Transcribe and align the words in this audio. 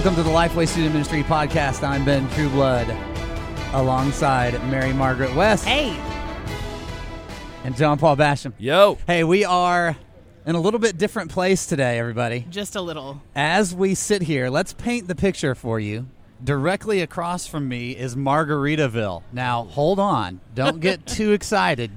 Welcome 0.00 0.16
to 0.16 0.22
the 0.22 0.34
Lifeway 0.34 0.66
Student 0.66 0.94
Ministry 0.94 1.22
Podcast. 1.22 1.86
I'm 1.86 2.06
Ben 2.06 2.26
Trueblood, 2.30 2.88
alongside 3.74 4.54
Mary 4.70 4.94
Margaret 4.94 5.34
West 5.34 5.66
Hey, 5.66 5.90
and 7.64 7.76
John 7.76 7.98
Paul 7.98 8.16
Basham. 8.16 8.54
Yo. 8.56 8.96
Hey, 9.06 9.24
we 9.24 9.44
are 9.44 9.94
in 10.46 10.54
a 10.54 10.58
little 10.58 10.80
bit 10.80 10.96
different 10.96 11.30
place 11.30 11.66
today, 11.66 11.98
everybody. 11.98 12.46
just 12.48 12.76
a 12.76 12.80
little. 12.80 13.20
As 13.36 13.74
we 13.74 13.94
sit 13.94 14.22
here, 14.22 14.48
let's 14.48 14.72
paint 14.72 15.06
the 15.06 15.14
picture 15.14 15.54
for 15.54 15.78
you. 15.78 16.06
Directly 16.42 17.02
across 17.02 17.46
from 17.46 17.68
me 17.68 17.90
is 17.90 18.16
Margaritaville. 18.16 19.22
Now, 19.34 19.64
hold 19.64 19.98
on. 19.98 20.40
Don't 20.54 20.80
get 20.80 21.04
too 21.06 21.32
excited 21.32 21.90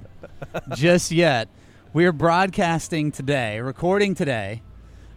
just 0.76 1.10
yet. 1.10 1.48
We're 1.94 2.12
broadcasting 2.12 3.13
today, 3.13 3.62
recording 3.62 4.13
today 4.13 4.62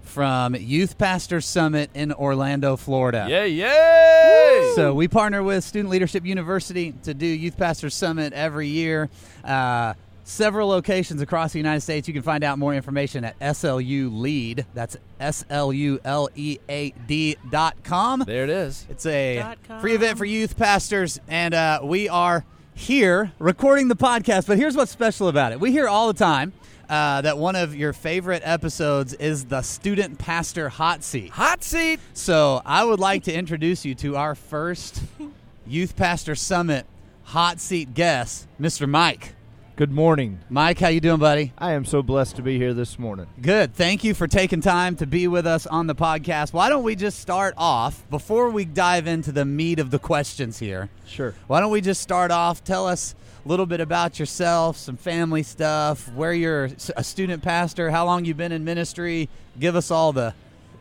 from 0.07 0.55
Youth 0.55 0.99
Pastor 0.99 1.41
Summit 1.41 1.91
in 1.95 2.13
Orlando, 2.13 2.77
Florida. 2.77 3.27
Yay, 3.29 3.49
yay. 3.51 4.73
So 4.75 4.95
we 4.95 5.09
partner 5.09 5.43
with 5.43 5.65
Student 5.65 5.91
Leadership 5.91 6.25
University 6.25 6.93
to 7.03 7.15
do 7.15 7.27
Youth 7.27 7.57
Pastor 7.57 7.91
Summit 7.91 8.33
every 8.33 8.69
year. 8.69 9.09
Uh, 9.45 9.95
several 10.25 10.69
locations 10.69 11.23
across 11.23 11.53
the 11.53 11.59
United 11.59 11.81
States. 11.81 12.07
You 12.09 12.15
can 12.15 12.23
find 12.23 12.45
out 12.45 12.59
more 12.59 12.75
information 12.75 13.25
at 13.25 13.39
SLU 13.39 14.11
Lead. 14.21 14.67
That's 14.75 14.97
S 15.21 15.45
L 15.49 15.73
U 15.73 16.01
L 16.05 16.29
E 16.35 16.59
A 16.69 16.91
D 17.07 17.37
dot 17.51 17.77
com. 17.85 18.25
there 18.27 18.45
it 18.45 18.51
is. 18.51 18.87
It's 18.91 19.07
a 19.07 19.57
free 19.81 19.95
event 19.95 20.19
for 20.19 20.25
youth 20.25 20.57
pastors, 20.57 21.21
and 21.29 21.55
uh, 21.55 21.81
we 21.83 22.09
are 22.09 22.45
here 22.75 23.33
recording 23.39 23.89
the 23.89 23.97
podcast. 23.97 24.47
But 24.47 24.59
here's 24.59 24.77
what's 24.77 24.91
special 24.93 25.29
about 25.29 25.53
it: 25.53 25.61
we 25.61 25.71
hear 25.73 25.89
all 25.89 26.09
the 26.09 26.19
time 26.19 26.53
uh, 26.89 27.21
that 27.23 27.39
one 27.39 27.57
of 27.57 27.75
your 27.75 27.93
favorite 27.93 28.43
episodes 28.45 29.13
is 29.15 29.47
the 29.47 29.63
student 29.63 30.19
pastor 30.19 30.69
hot 30.69 31.03
seat. 31.03 31.31
Hot 31.31 31.63
seat. 31.63 32.01
So 32.15 32.63
I 32.65 32.85
would 32.85 33.01
like 33.01 33.25
to 33.25 33.33
introduce 33.33 33.85
you 33.85 33.95
to 33.97 34.17
our 34.17 34.35
first 34.35 35.03
Youth 35.67 35.97
Pastor 35.97 36.35
Summit 36.35 36.87
hot 37.25 37.61
seat 37.61 37.93
guest, 37.95 38.47
Mr. 38.61 38.89
Mike. 38.89 39.36
Good 39.77 39.93
morning. 39.93 40.39
Mike, 40.49 40.79
how 40.79 40.89
you 40.89 41.03
doing, 41.03 41.19
buddy? 41.19 41.53
I 41.59 41.73
am 41.73 41.85
so 41.85 42.03
blessed 42.03 42.37
to 42.37 42.43
be 42.43 42.57
here 42.57 42.73
this 42.73 42.99
morning. 42.99 43.27
Good. 43.43 43.75
Thank 43.75 44.05
you 44.05 44.15
for 44.15 44.27
taking 44.27 44.63
time 44.63 44.97
to 44.97 45.07
be 45.07 45.29
with 45.29 45.47
us 45.47 45.67
on 45.67 45.87
the 45.87 45.95
podcast. 45.95 46.55
Why 46.55 46.71
don't 46.71 46.83
we 46.83 46.97
just 46.97 47.19
start 47.19 47.53
off 47.59 48.09
before 48.09 48.49
we 48.49 48.65
dive 48.65 49.07
into 49.07 49.33
the 49.33 49.45
meat 49.45 49.79
of 49.79 49.91
the 49.91 49.99
questions 49.99 50.59
here? 50.59 50.89
Sure. 51.07 51.35
Why 51.47 51.61
don't 51.61 51.71
we 51.71 51.83
just 51.83 52.01
start 52.01 52.31
off? 52.31 52.65
Tell 52.65 52.87
us 52.87 53.15
a 53.45 53.49
little 53.49 53.67
bit 53.67 53.81
about 53.83 54.19
yourself, 54.19 54.79
some 54.79 54.97
family 54.97 55.43
stuff, 55.43 56.11
where 56.15 56.33
you're 56.33 56.71
a 56.97 57.05
student 57.05 57.43
pastor, 57.43 57.91
how 57.91 58.07
long 58.07 58.25
you've 58.25 58.39
been 58.39 58.53
in 58.53 58.65
ministry. 58.65 59.29
Give 59.61 59.77
us 59.77 59.91
all 59.91 60.11
the, 60.15 60.33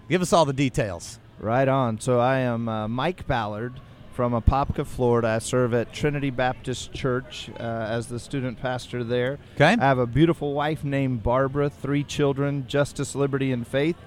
give 0.07 0.21
us 0.21 0.31
all 0.31 0.45
the 0.45 0.53
details. 0.53 1.19
Right 1.37 1.67
on. 1.67 1.99
So 1.99 2.21
I 2.21 2.37
am 2.39 2.69
uh, 2.69 2.87
Mike 2.87 3.27
Ballard 3.27 3.73
from 4.15 4.31
Apopka, 4.31 4.87
Florida. 4.87 5.27
I 5.27 5.39
serve 5.39 5.73
at 5.73 5.91
Trinity 5.91 6.29
Baptist 6.29 6.93
Church 6.93 7.49
uh, 7.59 7.63
as 7.63 8.07
the 8.07 8.17
student 8.17 8.61
pastor 8.61 9.03
there. 9.03 9.39
Okay. 9.55 9.73
I 9.73 9.83
have 9.83 9.99
a 9.99 10.07
beautiful 10.07 10.53
wife 10.53 10.85
named 10.85 11.21
Barbara, 11.21 11.69
three 11.69 12.03
children, 12.03 12.65
Justice, 12.65 13.13
Liberty, 13.13 13.51
and 13.51 13.67
Faith. 13.67 13.97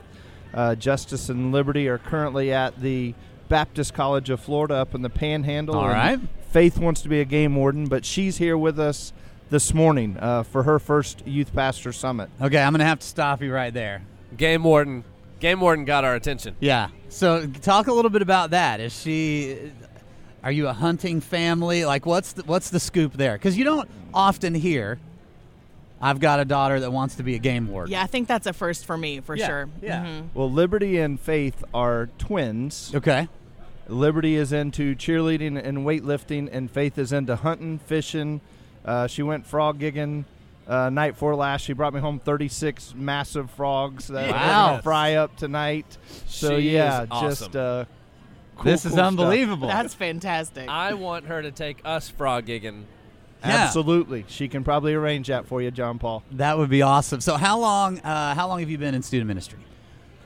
Uh, 0.55 0.75
Justice 0.75 1.29
and 1.29 1.53
Liberty 1.53 1.89
are 1.89 1.99
currently 1.99 2.51
at 2.51 2.81
the 2.81 3.15
Baptist 3.51 3.93
College 3.93 4.31
of 4.31 4.41
Florida 4.41 4.77
up 4.77 4.95
in 4.95 5.03
the 5.03 5.11
Panhandle. 5.11 5.77
All 5.77 5.85
and 5.85 5.93
right. 5.93 6.21
Faith 6.51 6.79
wants 6.79 7.03
to 7.03 7.11
be 7.11 7.21
a 7.21 7.27
game 7.27 7.55
warden, 7.55 7.87
but 7.87 8.07
she's 8.07 8.39
here 8.39 8.57
with 8.57 8.81
us 8.81 9.13
this 9.51 9.75
morning 9.75 10.17
uh, 10.19 10.43
for 10.43 10.63
her 10.63 10.79
first 10.79 11.27
Youth 11.27 11.55
Pastor 11.55 11.93
Summit. 11.93 12.31
Okay, 12.41 12.63
I'm 12.63 12.73
gonna 12.73 12.85
have 12.85 13.01
to 13.01 13.07
stop 13.07 13.43
you 13.43 13.53
right 13.53 13.75
there. 13.75 14.03
Game 14.39 14.63
warden. 14.63 15.05
Game 15.41 15.61
warden 15.61 15.85
got 15.85 16.05
our 16.05 16.15
attention. 16.15 16.57
Yeah. 16.61 16.89
So 17.11 17.47
talk 17.47 17.87
a 17.87 17.93
little 17.93 18.11
bit 18.11 18.23
about 18.23 18.51
that. 18.51 18.81
Is 18.81 18.99
she? 18.99 19.71
Are 20.43 20.53
you 20.53 20.69
a 20.69 20.73
hunting 20.73 21.21
family? 21.21 21.85
Like, 21.85 22.07
what's 22.07 22.33
the, 22.33 22.45
what's 22.45 22.71
the 22.71 22.81
scoop 22.81 23.15
there? 23.15 23.33
Because 23.35 23.57
you 23.59 23.65
don't 23.65 23.89
often 24.15 24.55
hear. 24.55 24.99
I've 26.01 26.21
got 26.21 26.39
a 26.39 26.45
daughter 26.45 26.79
that 26.81 26.93
wants 26.93 27.17
to 27.17 27.25
be 27.25 27.35
a 27.35 27.39
game 27.41 27.67
warden. 27.69 27.91
Yeah, 27.93 28.03
I 28.03 28.07
think 28.07 28.29
that's 28.29 28.47
a 28.47 28.53
first 28.53 28.87
for 28.87 28.97
me 28.97 29.19
for 29.21 29.35
Yeah, 29.35 29.47
sure. 29.49 29.69
yeah. 29.83 30.05
Mhm. 30.05 30.29
Well, 30.33 30.51
Liberty 30.51 30.99
and 30.99 31.19
Faith 31.19 31.65
are 31.75 32.09
twins. 32.19 32.93
Okay. 32.95 33.29
Liberty 33.89 34.37
is 34.37 34.53
into 34.53 34.95
cheerleading 34.95 35.61
and 35.61 35.79
weightlifting, 35.79 36.49
and 36.53 36.71
Faith 36.71 36.99
is 36.99 37.13
into 37.13 37.35
hunting, 37.35 37.79
fishing. 37.81 38.41
Uh, 38.85 39.09
she 39.09 39.23
went 39.25 39.45
frog 39.45 39.81
gigging 39.81 40.25
uh, 40.69 40.89
night 40.91 41.13
before 41.15 41.35
last. 41.35 41.63
She 41.63 41.73
brought 41.73 41.95
me 41.95 42.01
home 42.01 42.21
36 42.21 42.95
massive 42.95 43.51
frogs 43.51 44.07
that 44.09 44.27
we're 44.29 44.33
Wow. 44.37 44.69
gonna 44.69 44.83
fry 44.83 45.15
up 45.15 45.35
tonight. 45.37 45.97
So 46.27 46.61
She 46.61 46.75
yeah, 46.75 47.03
is 47.03 47.09
awesome. 47.11 47.29
just 47.31 47.57
uh, 47.57 47.85
cool, 48.59 48.71
this 48.71 48.85
is 48.85 48.91
cool 48.91 48.97
stuff. 48.99 49.07
unbelievable. 49.09 49.69
That's 49.69 49.95
fantastic. 49.95 50.69
I 50.69 50.95
want 50.95 51.27
her 51.27 51.41
to 51.43 51.51
take 51.51 51.81
us 51.85 52.09
frog 52.09 52.47
gigging. 52.47 52.85
Yeah. 53.41 53.51
Absolutely, 53.51 54.25
she 54.29 54.49
can 54.49 54.65
probably 54.65 54.95
arrange 54.95 55.29
that 55.29 55.47
for 55.47 55.63
you, 55.63 55.71
John 55.71 55.99
Paul. 55.99 56.25
that 56.33 56.59
would 56.59 56.69
be 56.71 56.83
awesome. 56.83 57.21
So 57.21 57.37
how 57.37 57.59
long? 57.61 58.01
Uh, 58.01 58.35
how 58.35 58.49
long 58.49 58.59
have 58.61 58.69
you 58.69 58.79
been 58.79 58.95
in 58.95 59.03
student 59.03 59.29
ministry? 59.29 59.61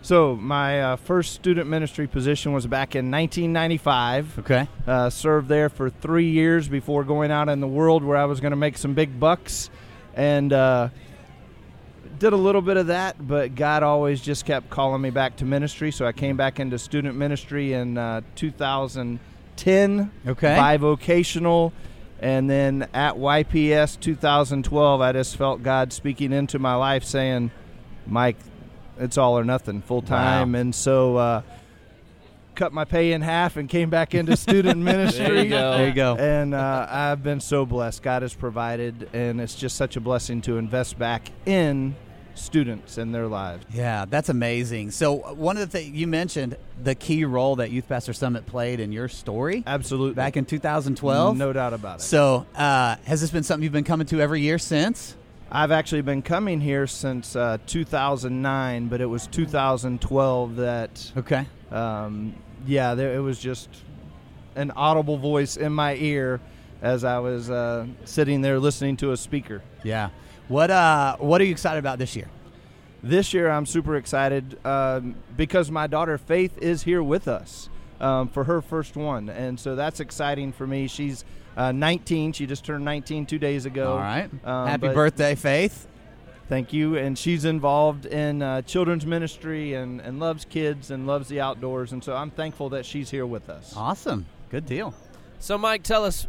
So 0.00 0.34
my 0.34 0.82
uh, 0.82 0.96
first 0.96 1.32
student 1.32 1.68
ministry 1.68 2.08
position 2.08 2.52
was 2.52 2.66
back 2.66 2.96
in 2.96 3.08
1995. 3.10 4.38
Okay. 4.40 4.66
Uh, 4.84 5.10
served 5.10 5.48
there 5.48 5.68
for 5.68 5.90
three 5.90 6.28
years 6.30 6.68
before 6.68 7.04
going 7.04 7.30
out 7.30 7.48
in 7.48 7.60
the 7.60 7.68
world 7.68 8.02
where 8.02 8.16
I 8.16 8.24
was 8.24 8.40
going 8.40 8.50
to 8.50 8.56
make 8.56 8.76
some 8.78 8.94
big 8.94 9.20
bucks, 9.20 9.70
and 10.14 10.52
uh, 10.52 10.88
did 12.22 12.32
a 12.32 12.36
little 12.36 12.62
bit 12.62 12.76
of 12.76 12.86
that. 12.86 13.26
But 13.26 13.54
God 13.54 13.82
always 13.82 14.20
just 14.20 14.46
kept 14.46 14.70
calling 14.70 15.02
me 15.02 15.10
back 15.10 15.36
to 15.38 15.44
ministry, 15.44 15.90
so 15.90 16.06
I 16.06 16.12
came 16.12 16.36
back 16.36 16.60
into 16.60 16.78
student 16.78 17.16
ministry 17.16 17.72
in 17.72 17.98
uh, 17.98 18.22
2010. 18.36 20.10
Okay. 20.26 20.56
Bivocational. 20.56 21.72
And 22.20 22.48
then 22.48 22.88
at 22.94 23.16
YPS 23.16 23.98
2012, 23.98 25.00
I 25.00 25.12
just 25.12 25.36
felt 25.36 25.64
God 25.64 25.92
speaking 25.92 26.32
into 26.32 26.60
my 26.60 26.76
life 26.76 27.02
saying, 27.02 27.50
Mike, 28.06 28.36
it's 28.98 29.18
all 29.18 29.36
or 29.36 29.42
nothing, 29.42 29.82
full 29.82 30.02
time. 30.02 30.52
Wow. 30.52 30.60
And 30.60 30.72
so 30.72 31.16
uh, 31.16 31.42
cut 32.54 32.72
my 32.72 32.84
pay 32.84 33.10
in 33.10 33.22
half 33.22 33.56
and 33.56 33.68
came 33.68 33.90
back 33.90 34.14
into 34.14 34.36
student 34.36 34.80
ministry. 34.80 35.24
There 35.32 35.42
you 35.42 35.50
go. 35.50 35.76
There 35.76 35.88
you 35.88 35.94
go. 35.94 36.16
And 36.16 36.54
uh, 36.54 36.86
I've 36.88 37.24
been 37.24 37.40
so 37.40 37.66
blessed. 37.66 38.04
God 38.04 38.22
has 38.22 38.32
provided, 38.32 39.10
and 39.12 39.40
it's 39.40 39.56
just 39.56 39.74
such 39.74 39.96
a 39.96 40.00
blessing 40.00 40.40
to 40.42 40.58
invest 40.58 40.96
back 40.96 41.28
in 41.46 41.96
students 42.34 42.98
in 42.98 43.12
their 43.12 43.26
lives. 43.26 43.64
Yeah, 43.72 44.04
that's 44.08 44.28
amazing. 44.28 44.90
So 44.90 45.14
one 45.34 45.56
of 45.56 45.60
the 45.60 45.78
things 45.78 45.94
you 45.96 46.06
mentioned 46.06 46.56
the 46.82 46.94
key 46.94 47.24
role 47.24 47.56
that 47.56 47.70
Youth 47.70 47.88
Pastor 47.88 48.12
Summit 48.12 48.46
played 48.46 48.80
in 48.80 48.92
your 48.92 49.08
story 49.08 49.62
Absolutely. 49.66 50.14
back 50.14 50.36
in 50.36 50.44
2012. 50.44 51.36
No 51.36 51.52
doubt 51.52 51.72
about 51.72 51.98
it. 52.00 52.02
So 52.02 52.46
uh, 52.54 52.96
has 53.04 53.20
this 53.20 53.30
been 53.30 53.42
something 53.42 53.62
you've 53.62 53.72
been 53.72 53.84
coming 53.84 54.06
to 54.08 54.20
every 54.20 54.40
year 54.40 54.58
since? 54.58 55.16
I've 55.50 55.70
actually 55.70 56.00
been 56.02 56.22
coming 56.22 56.60
here 56.62 56.86
since 56.86 57.36
uh, 57.36 57.58
2009, 57.66 58.88
but 58.88 59.00
it 59.02 59.06
was 59.06 59.26
2012 59.26 60.56
that, 60.56 61.12
Okay. 61.16 61.46
um, 61.70 62.34
yeah, 62.66 62.94
there, 62.94 63.14
it 63.14 63.20
was 63.20 63.38
just 63.38 63.68
an 64.56 64.70
audible 64.72 65.18
voice 65.18 65.56
in 65.56 65.72
my 65.72 65.94
ear 65.96 66.40
as 66.80 67.04
I 67.04 67.18
was 67.18 67.50
uh, 67.50 67.86
sitting 68.04 68.40
there 68.40 68.58
listening 68.58 68.96
to 68.98 69.12
a 69.12 69.16
speaker. 69.16 69.62
Yeah. 69.84 70.10
What 70.48 70.70
uh 70.70 71.16
what 71.18 71.40
are 71.40 71.44
you 71.44 71.52
excited 71.52 71.78
about 71.78 71.98
this 71.98 72.16
year? 72.16 72.28
This 73.02 73.34
year, 73.34 73.50
I'm 73.50 73.66
super 73.66 73.96
excited 73.96 74.64
um, 74.64 75.16
because 75.36 75.72
my 75.72 75.88
daughter 75.88 76.18
Faith 76.18 76.56
is 76.58 76.84
here 76.84 77.02
with 77.02 77.26
us 77.26 77.68
um, 78.00 78.28
for 78.28 78.44
her 78.44 78.62
first 78.62 78.94
one, 78.96 79.28
and 79.28 79.58
so 79.58 79.74
that's 79.74 79.98
exciting 79.98 80.52
for 80.52 80.68
me. 80.68 80.86
She's 80.86 81.24
uh, 81.56 81.72
19; 81.72 82.32
she 82.32 82.46
just 82.46 82.64
turned 82.64 82.84
19 82.84 83.26
two 83.26 83.40
days 83.40 83.66
ago. 83.66 83.92
All 83.92 83.98
right. 83.98 84.30
Um, 84.44 84.68
Happy 84.68 84.86
but 84.86 84.94
birthday, 84.94 85.34
Faith. 85.34 85.88
Thank 86.48 86.72
you. 86.72 86.96
And 86.96 87.18
she's 87.18 87.44
involved 87.44 88.06
in 88.06 88.42
uh, 88.42 88.62
children's 88.62 89.06
ministry 89.06 89.74
and, 89.74 90.00
and 90.00 90.20
loves 90.20 90.44
kids 90.44 90.90
and 90.90 91.06
loves 91.06 91.28
the 91.28 91.40
outdoors, 91.40 91.92
and 91.92 92.04
so 92.04 92.14
I'm 92.14 92.30
thankful 92.30 92.68
that 92.70 92.86
she's 92.86 93.10
here 93.10 93.26
with 93.26 93.48
us. 93.48 93.74
Awesome. 93.76 94.26
Good 94.50 94.66
deal. 94.66 94.94
So, 95.40 95.58
Mike, 95.58 95.82
tell 95.82 96.04
us 96.04 96.28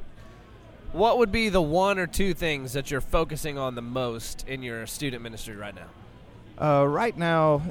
what 0.94 1.18
would 1.18 1.32
be 1.32 1.50
the 1.50 1.62
one 1.62 2.00
or 2.00 2.08
two 2.08 2.34
things 2.34 2.74
that 2.74 2.92
you're 2.92 3.02
focusing 3.02 3.58
on 3.58 3.76
the 3.76 3.82
most 3.82 4.48
in 4.48 4.62
your 4.62 4.86
student 4.88 5.24
ministry 5.24 5.56
right 5.56 5.76
now? 5.76 5.88
Uh, 6.58 6.86
right 6.86 7.18
now, 7.18 7.62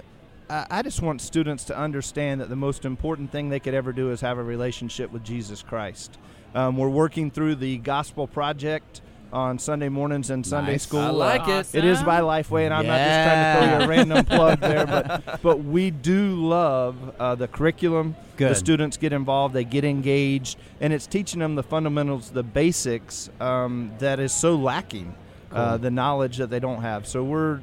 I, 0.50 0.82
just 0.82 1.00
want 1.00 1.22
students 1.22 1.64
to 1.64 1.78
understand 1.78 2.40
that 2.40 2.48
the 2.48 2.56
most 2.56 2.84
important 2.84 3.30
thing 3.30 3.48
they 3.48 3.60
could 3.60 3.74
ever 3.74 3.92
do 3.92 4.10
is 4.10 4.20
have 4.20 4.38
a 4.38 4.42
relationship 4.42 5.10
with 5.12 5.24
Jesus 5.24 5.62
Christ. 5.62 6.18
Um, 6.54 6.76
we're 6.76 6.88
working 6.88 7.30
through 7.30 7.54
the 7.54 7.78
Gospel 7.78 8.26
Project 8.26 9.00
on 9.32 9.58
Sunday 9.58 9.88
mornings 9.88 10.30
and 10.30 10.46
Sunday 10.46 10.72
Nice. 10.72 10.82
school. 10.82 11.00
I 11.00 11.10
like 11.10 11.48
it. 11.48 11.74
It 11.74 11.84
is 11.84 12.02
by 12.02 12.20
Lifeway, 12.20 12.64
and 12.66 12.74
I'm 12.74 12.86
not 12.86 12.98
just 12.98 13.22
trying 13.24 13.42
to 13.42 13.66
throw 13.66 13.78
you 13.78 13.84
a 13.84 13.88
random 13.88 14.24
plug 14.26 14.60
there, 14.60 14.86
but 14.86 15.42
but 15.42 15.64
we 15.64 15.90
do 15.90 16.34
love 16.46 16.96
uh, 17.18 17.34
the 17.34 17.48
curriculum. 17.48 18.14
Good. 18.36 18.50
The 18.50 18.54
students 18.54 18.96
get 18.96 19.12
involved, 19.12 19.54
they 19.54 19.64
get 19.64 19.84
engaged, 19.84 20.58
and 20.80 20.92
it's 20.92 21.06
teaching 21.06 21.40
them 21.40 21.54
the 21.54 21.62
fundamentals, 21.62 22.30
the 22.30 22.42
basics 22.42 23.30
um, 23.40 23.92
that 23.98 24.20
is 24.20 24.32
so 24.32 24.54
lacking, 24.56 25.14
uh, 25.50 25.76
the 25.76 25.90
knowledge 25.90 26.36
that 26.38 26.50
they 26.50 26.60
don't 26.60 26.82
have. 26.82 27.06
So 27.06 27.22
we're 27.24 27.60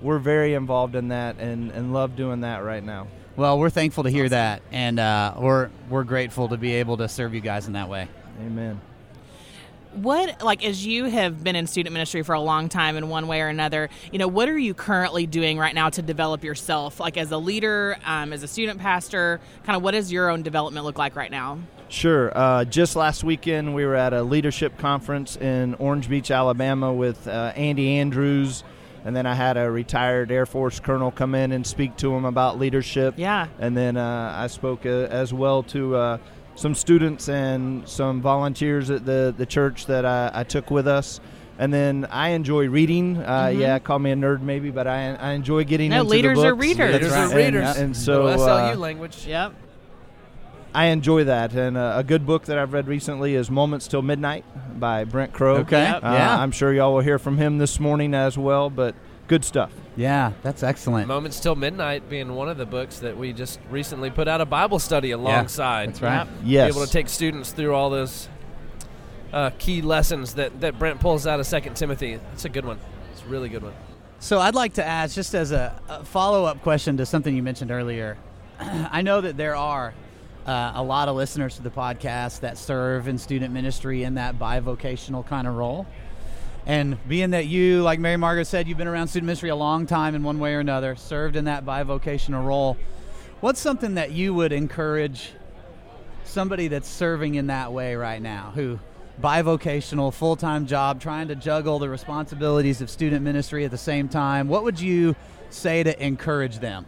we're 0.00 0.18
very 0.18 0.54
involved 0.54 0.94
in 0.94 1.08
that 1.08 1.38
and, 1.38 1.72
and 1.72 1.92
love 1.92 2.14
doing 2.14 2.42
that 2.42 2.62
right 2.62 2.84
now. 2.84 3.08
Well, 3.36 3.58
we're 3.58 3.70
thankful 3.70 4.04
to 4.04 4.10
hear 4.10 4.28
that, 4.28 4.62
and 4.72 4.98
uh, 5.00 5.34
we're 5.38 5.70
we're 5.88 6.04
grateful 6.04 6.48
to 6.48 6.56
be 6.56 6.74
able 6.74 6.96
to 6.98 7.08
serve 7.08 7.34
you 7.34 7.40
guys 7.40 7.66
in 7.66 7.72
that 7.74 7.88
way. 7.88 8.08
Amen. 8.40 8.80
What, 10.02 10.44
like, 10.44 10.64
as 10.64 10.86
you 10.86 11.06
have 11.06 11.42
been 11.42 11.56
in 11.56 11.66
student 11.66 11.92
ministry 11.92 12.22
for 12.22 12.32
a 12.32 12.40
long 12.40 12.68
time 12.68 12.96
in 12.96 13.08
one 13.08 13.26
way 13.26 13.40
or 13.40 13.48
another, 13.48 13.90
you 14.12 14.18
know, 14.18 14.28
what 14.28 14.48
are 14.48 14.58
you 14.58 14.72
currently 14.72 15.26
doing 15.26 15.58
right 15.58 15.74
now 15.74 15.90
to 15.90 16.02
develop 16.02 16.44
yourself, 16.44 17.00
like 17.00 17.16
as 17.16 17.32
a 17.32 17.36
leader, 17.36 17.96
um, 18.04 18.32
as 18.32 18.44
a 18.44 18.48
student 18.48 18.78
pastor? 18.78 19.40
Kind 19.64 19.76
of 19.76 19.82
what 19.82 19.92
does 19.92 20.12
your 20.12 20.30
own 20.30 20.42
development 20.42 20.86
look 20.86 20.98
like 20.98 21.16
right 21.16 21.32
now? 21.32 21.58
Sure. 21.88 22.30
Uh, 22.36 22.64
just 22.64 22.94
last 22.94 23.24
weekend, 23.24 23.74
we 23.74 23.84
were 23.84 23.96
at 23.96 24.12
a 24.12 24.22
leadership 24.22 24.78
conference 24.78 25.36
in 25.36 25.74
Orange 25.74 26.08
Beach, 26.08 26.30
Alabama, 26.30 26.92
with 26.92 27.26
uh, 27.26 27.52
Andy 27.56 27.98
Andrews, 27.98 28.62
and 29.04 29.16
then 29.16 29.26
I 29.26 29.34
had 29.34 29.56
a 29.56 29.68
retired 29.68 30.30
Air 30.30 30.46
Force 30.46 30.78
colonel 30.78 31.10
come 31.10 31.34
in 31.34 31.50
and 31.50 31.66
speak 31.66 31.96
to 31.96 32.14
him 32.14 32.24
about 32.24 32.58
leadership. 32.58 33.14
Yeah. 33.16 33.48
And 33.58 33.76
then 33.76 33.96
uh, 33.96 34.34
I 34.36 34.46
spoke 34.48 34.86
uh, 34.86 35.08
as 35.10 35.32
well 35.32 35.62
to 35.64 35.96
uh, 35.96 36.18
some 36.58 36.74
students 36.74 37.28
and 37.28 37.88
some 37.88 38.20
volunteers 38.20 38.90
at 38.90 39.06
the, 39.06 39.32
the 39.36 39.46
church 39.46 39.86
that 39.86 40.04
I, 40.04 40.30
I 40.34 40.44
took 40.44 40.70
with 40.72 40.88
us. 40.88 41.20
And 41.56 41.72
then 41.72 42.06
I 42.10 42.30
enjoy 42.30 42.68
reading. 42.68 43.16
Uh, 43.18 43.52
Yeah, 43.54 43.78
call 43.78 43.98
me 44.00 44.10
a 44.10 44.16
nerd 44.16 44.40
maybe, 44.42 44.70
but 44.70 44.86
I, 44.88 45.14
I 45.14 45.32
enjoy 45.32 45.62
getting 45.64 45.90
No, 45.90 46.00
into 46.00 46.10
leaders 46.10 46.38
the 46.38 46.46
are 46.48 46.54
readers. 46.54 46.92
Leaders 46.92 47.10
right. 47.12 47.32
are 47.32 47.36
readers. 47.36 47.76
And, 47.76 47.84
and 47.86 47.96
so 47.96 48.24
Little 48.24 48.44
SLU 48.46 48.74
uh, 48.74 48.76
language. 48.76 49.24
Yep. 49.26 49.54
I 50.74 50.86
enjoy 50.86 51.24
that. 51.24 51.54
And 51.54 51.76
uh, 51.76 51.94
a 51.96 52.02
good 52.04 52.26
book 52.26 52.44
that 52.46 52.58
I've 52.58 52.72
read 52.72 52.88
recently 52.88 53.34
is 53.36 53.50
Moments 53.50 53.86
Till 53.88 54.02
Midnight 54.02 54.44
by 54.80 55.04
Brent 55.04 55.32
Crowe. 55.32 55.58
Okay. 55.58 55.82
Yep. 55.82 56.04
Uh, 56.04 56.12
Yeah. 56.12 56.40
I'm 56.42 56.50
sure 56.50 56.72
y'all 56.72 56.92
will 56.94 57.00
hear 57.02 57.18
from 57.20 57.38
him 57.38 57.58
this 57.58 57.78
morning 57.78 58.14
as 58.14 58.36
well, 58.36 58.68
but 58.68 58.94
good 59.28 59.44
stuff. 59.44 59.72
Yeah, 59.98 60.32
that's 60.44 60.62
excellent. 60.62 61.08
Moments 61.08 61.40
Till 61.40 61.56
Midnight 61.56 62.08
being 62.08 62.32
one 62.36 62.48
of 62.48 62.56
the 62.56 62.64
books 62.64 63.00
that 63.00 63.16
we 63.16 63.32
just 63.32 63.58
recently 63.68 64.10
put 64.10 64.28
out 64.28 64.40
a 64.40 64.46
Bible 64.46 64.78
study 64.78 65.10
alongside. 65.10 65.88
That's 65.88 66.00
right. 66.00 66.28
Yes. 66.44 66.72
Be 66.72 66.78
able 66.78 66.86
to 66.86 66.92
take 66.92 67.08
students 67.08 67.50
through 67.50 67.74
all 67.74 67.90
those 67.90 68.28
uh, 69.32 69.50
key 69.58 69.82
lessons 69.82 70.34
that, 70.34 70.60
that 70.60 70.78
Brent 70.78 71.00
pulls 71.00 71.26
out 71.26 71.40
of 71.40 71.46
Second 71.46 71.74
Timothy. 71.74 72.20
It's 72.32 72.44
a 72.44 72.48
good 72.48 72.64
one. 72.64 72.78
It's 73.10 73.22
a 73.24 73.26
really 73.26 73.48
good 73.48 73.64
one. 73.64 73.74
So 74.20 74.38
I'd 74.38 74.54
like 74.54 74.74
to 74.74 74.84
ask, 74.84 75.16
just 75.16 75.34
as 75.34 75.50
a, 75.50 75.80
a 75.88 76.04
follow-up 76.04 76.62
question 76.62 76.96
to 76.98 77.04
something 77.04 77.34
you 77.34 77.42
mentioned 77.42 77.72
earlier. 77.72 78.18
I 78.60 79.02
know 79.02 79.20
that 79.20 79.36
there 79.36 79.56
are 79.56 79.94
uh, 80.46 80.72
a 80.76 80.82
lot 80.82 81.08
of 81.08 81.16
listeners 81.16 81.56
to 81.56 81.62
the 81.62 81.70
podcast 81.70 82.38
that 82.40 82.56
serve 82.56 83.08
in 83.08 83.18
student 83.18 83.52
ministry 83.52 84.04
in 84.04 84.14
that 84.14 84.38
bivocational 84.38 85.26
kind 85.26 85.48
of 85.48 85.56
role. 85.56 85.88
And 86.68 86.98
being 87.08 87.30
that 87.30 87.46
you, 87.46 87.82
like 87.82 87.98
Mary 87.98 88.18
Margaret 88.18 88.44
said, 88.44 88.68
you've 88.68 88.76
been 88.76 88.88
around 88.88 89.08
student 89.08 89.26
ministry 89.26 89.48
a 89.48 89.56
long 89.56 89.86
time 89.86 90.14
in 90.14 90.22
one 90.22 90.38
way 90.38 90.54
or 90.54 90.60
another, 90.60 90.96
served 90.96 91.34
in 91.34 91.46
that 91.46 91.64
bivocational 91.64 92.44
role, 92.44 92.76
what's 93.40 93.58
something 93.58 93.94
that 93.94 94.12
you 94.12 94.34
would 94.34 94.52
encourage 94.52 95.32
somebody 96.24 96.68
that's 96.68 96.86
serving 96.86 97.36
in 97.36 97.46
that 97.46 97.72
way 97.72 97.94
right 97.94 98.20
now, 98.20 98.52
who 98.54 98.78
bivocational, 99.18 100.12
full 100.12 100.36
time 100.36 100.66
job, 100.66 101.00
trying 101.00 101.28
to 101.28 101.34
juggle 101.34 101.78
the 101.78 101.88
responsibilities 101.88 102.82
of 102.82 102.90
student 102.90 103.24
ministry 103.24 103.64
at 103.64 103.70
the 103.70 103.78
same 103.78 104.06
time, 104.06 104.46
what 104.46 104.62
would 104.62 104.78
you 104.78 105.16
say 105.48 105.82
to 105.82 106.04
encourage 106.04 106.58
them? 106.58 106.84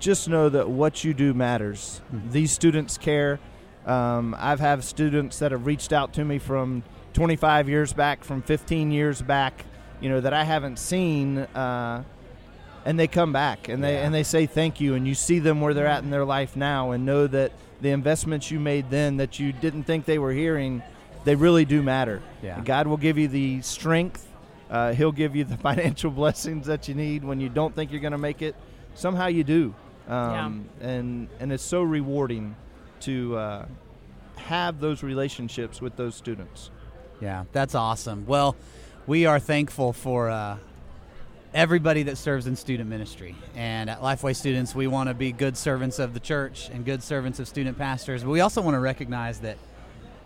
Just 0.00 0.28
know 0.28 0.50
that 0.50 0.68
what 0.68 1.02
you 1.02 1.14
do 1.14 1.32
matters. 1.32 2.02
Mm-hmm. 2.14 2.30
These 2.30 2.52
students 2.52 2.98
care. 2.98 3.40
Um, 3.86 4.36
I've 4.38 4.60
had 4.60 4.84
students 4.84 5.38
that 5.38 5.50
have 5.50 5.64
reached 5.64 5.94
out 5.94 6.12
to 6.14 6.24
me 6.26 6.38
from 6.38 6.82
25 7.12 7.68
years 7.68 7.92
back, 7.92 8.24
from 8.24 8.42
15 8.42 8.90
years 8.92 9.20
back, 9.22 9.64
you 10.00 10.08
know, 10.08 10.20
that 10.20 10.32
I 10.32 10.44
haven't 10.44 10.78
seen. 10.78 11.38
Uh, 11.38 12.04
and 12.84 12.98
they 12.98 13.06
come 13.08 13.30
back 13.32 13.68
and 13.68 13.84
they 13.84 13.94
Yeah. 13.94 14.06
and 14.06 14.14
they 14.14 14.22
say 14.22 14.46
thank 14.46 14.80
you 14.80 14.94
and 14.94 15.06
you 15.06 15.14
see 15.14 15.38
them 15.38 15.60
where 15.60 15.74
they're 15.74 15.86
at 15.86 16.02
in 16.02 16.08
their 16.10 16.24
life 16.24 16.56
now 16.56 16.92
and 16.92 17.04
know 17.04 17.26
that 17.26 17.52
the 17.82 17.90
investments 17.90 18.50
you 18.50 18.58
made 18.58 18.88
then 18.88 19.18
that 19.18 19.38
you 19.38 19.52
didn't 19.52 19.82
think 19.84 20.06
they 20.06 20.18
were 20.18 20.32
hearing 20.32 20.82
they 21.24 21.34
really 21.34 21.66
do 21.66 21.82
matter 21.82 22.22
Yeah. 22.42 22.58
god 22.64 22.86
will 22.86 22.96
give 22.96 23.18
you 23.18 23.28
the 23.28 23.60
strength 23.60 24.26
uh, 24.70 24.94
he'll 24.94 25.12
give 25.12 25.36
you 25.36 25.44
the 25.44 25.56
financial 25.68 26.10
blessings 26.10 26.66
that 26.68 26.88
you 26.88 26.94
need 26.94 27.22
when 27.22 27.38
you 27.38 27.50
don't 27.50 27.74
think 27.76 27.92
you're 27.92 28.00
going 28.00 28.12
to 28.12 28.18
make 28.18 28.40
it 28.40 28.56
somehow 28.94 29.26
you 29.26 29.44
do 29.44 29.74
um, 30.08 30.64
and 30.80 31.28
and 31.38 31.52
it's 31.52 31.62
so 31.62 31.82
rewarding 31.82 32.56
to 33.00 33.36
uh, 33.36 33.66
have 34.36 34.80
those 34.80 35.02
relationships 35.02 35.82
with 35.82 35.96
those 35.96 36.14
students 36.14 36.70
Yeah, 37.20 37.44
that's 37.52 37.74
awesome. 37.74 38.24
Well, 38.26 38.56
we 39.06 39.26
are 39.26 39.38
thankful 39.38 39.92
for 39.92 40.30
uh, 40.30 40.56
everybody 41.52 42.04
that 42.04 42.16
serves 42.16 42.46
in 42.46 42.56
student 42.56 42.88
ministry. 42.88 43.34
And 43.54 43.90
at 43.90 44.00
Lifeway 44.00 44.34
Students, 44.36 44.74
we 44.74 44.86
want 44.86 45.08
to 45.08 45.14
be 45.14 45.32
good 45.32 45.56
servants 45.56 45.98
of 45.98 46.14
the 46.14 46.20
church 46.20 46.70
and 46.72 46.84
good 46.84 47.02
servants 47.02 47.38
of 47.38 47.48
student 47.48 47.76
pastors. 47.78 48.22
But 48.22 48.30
we 48.30 48.40
also 48.40 48.62
want 48.62 48.74
to 48.74 48.80
recognize 48.80 49.40
that, 49.40 49.58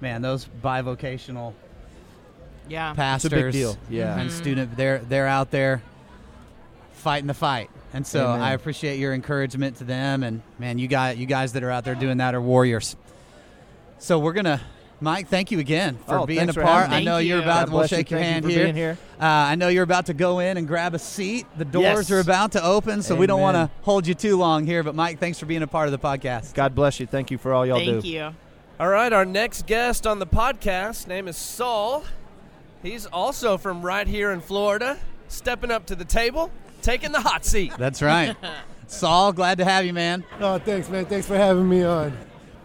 man, 0.00 0.22
those 0.22 0.46
bivocational 0.62 1.54
Yeah. 2.68 2.94
pastors 2.94 3.30
big 3.30 3.52
deal. 3.52 3.76
Yeah. 3.90 4.18
and 4.18 4.30
student, 4.30 4.76
they're 4.76 4.98
they're 4.98 5.26
out 5.28 5.50
there 5.50 5.82
fighting 6.92 7.26
the 7.26 7.34
fight. 7.34 7.70
And 7.92 8.06
so 8.06 8.26
Amen. 8.26 8.40
I 8.40 8.52
appreciate 8.52 8.98
your 8.98 9.14
encouragement 9.14 9.76
to 9.76 9.84
them. 9.84 10.22
And 10.22 10.42
man, 10.58 10.78
you 10.78 10.88
guys, 10.88 11.16
you 11.18 11.26
guys 11.26 11.52
that 11.52 11.62
are 11.62 11.70
out 11.70 11.84
there 11.84 11.94
doing 11.94 12.18
that 12.18 12.34
are 12.34 12.40
warriors. 12.40 12.96
So 13.98 14.18
we're 14.18 14.32
gonna. 14.32 14.60
Mike, 15.00 15.28
thank 15.28 15.50
you 15.50 15.58
again 15.58 15.98
for 16.06 16.20
Oh, 16.20 16.26
being 16.26 16.48
a 16.48 16.52
part. 16.54 16.88
I 16.88 17.02
know 17.02 17.16
Thank 17.16 17.28
you're 17.28 17.38
you. 17.38 17.42
about. 17.42 17.66
God 17.66 17.68
We'll 17.70 17.78
bless 17.80 17.90
you. 17.90 17.96
shake 17.98 18.10
your 18.10 18.20
Thank 18.20 18.44
you 18.46 18.58
hand 18.58 18.76
here. 18.76 18.94
here. 18.94 18.98
Uh, 19.20 19.24
I 19.24 19.54
know 19.56 19.68
you're 19.68 19.82
about 19.82 20.06
to 20.06 20.14
go 20.14 20.38
in 20.38 20.56
and 20.56 20.66
grab 20.66 20.94
a 20.94 20.98
seat. 20.98 21.46
The 21.58 21.64
doors 21.64 22.08
Yes. 22.08 22.10
are 22.12 22.20
about 22.20 22.52
to 22.52 22.64
open, 22.64 23.02
so 23.02 23.14
we 23.14 23.26
don't 23.26 23.40
want 23.40 23.56
to 23.56 23.70
hold 23.82 24.06
you 24.06 24.14
too 24.14 24.36
long 24.38 24.64
here. 24.66 24.82
But 24.82 24.94
Mike, 24.94 25.18
thanks 25.18 25.38
for 25.38 25.46
being 25.46 25.62
a 25.62 25.66
part 25.66 25.88
of 25.88 25.92
the 25.92 25.98
podcast. 25.98 26.54
god 26.54 26.74
bless 26.74 27.00
you 27.00 27.06
thank 27.06 27.30
you 27.30 27.38
for 27.38 27.52
all 27.52 27.66
y'all 27.66 27.78
Thank 27.78 28.02
do 28.02 28.08
you. 28.08 28.34
All 28.80 28.88
right, 28.88 29.12
our 29.12 29.24
next 29.24 29.66
guest 29.66 30.06
on 30.06 30.18
the 30.20 30.26
podcast 30.26 31.06
name 31.06 31.28
is 31.28 31.36
Saul. 31.36 32.04
He's 32.82 33.06
also 33.06 33.56
from 33.58 33.82
right 33.82 34.06
here 34.06 34.30
in 34.32 34.40
Florida, 34.40 34.96
stepping 35.28 35.70
up 35.70 35.86
to 35.86 35.94
the 35.94 36.04
table, 36.04 36.50
taking 36.82 37.12
the 37.12 37.20
hot 37.20 37.44
seat. 37.44 37.72
That's 37.78 38.00
right. 38.02 38.36
Saul, 38.86 39.32
glad 39.32 39.58
to 39.58 39.64
have 39.64 39.84
you, 39.86 39.92
man. 39.92 40.24
Oh, 40.40 40.58
thanks, 40.58 40.88
man. 40.88 41.06
Thanks 41.06 41.26
for 41.26 41.36
having 41.36 41.68
me 41.68 41.82
on. 41.82 42.16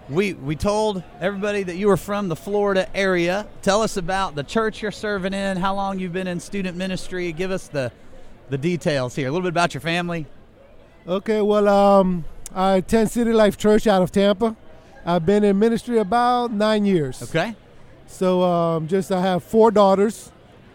We 0.09 0.33
we 0.33 0.55
told 0.55 1.03
everybody 1.19 1.61
that 1.63 1.75
you 1.75 1.87
were 1.87 1.97
from 1.97 2.29
the 2.29 2.35
Florida 2.35 2.87
area. 2.95 3.47
Tell 3.61 3.81
us 3.83 3.95
about 3.95 4.33
the 4.35 4.43
church 4.43 4.81
you're 4.81 4.91
serving 4.91 5.33
in, 5.33 5.57
how 5.57 5.75
long 5.75 5.99
you've 5.99 6.13
been 6.13 6.27
in 6.27 6.39
student 6.39 6.75
ministry. 6.77 7.31
Give 7.31 7.51
us 7.51 7.67
the 7.67 7.91
the 8.49 8.57
details 8.57 9.15
here. 9.15 9.27
A 9.27 9.31
little 9.31 9.43
bit 9.43 9.49
about 9.49 9.73
your 9.75 9.81
family. 9.81 10.25
Okay, 11.07 11.41
well, 11.41 11.67
um, 11.67 12.25
I 12.53 12.77
attend 12.77 13.11
City 13.11 13.31
Life 13.31 13.57
Church 13.57 13.85
out 13.85 14.01
of 14.01 14.11
Tampa. 14.11 14.55
I've 15.05 15.25
been 15.25 15.43
in 15.43 15.59
ministry 15.59 15.99
about 15.99 16.51
nine 16.51 16.85
years. 16.85 17.21
Okay. 17.21 17.55
So, 18.07 18.41
um, 18.41 18.87
just 18.87 19.11
I 19.11 19.21
have 19.21 19.43
four 19.43 19.69
daughters, 19.69 20.31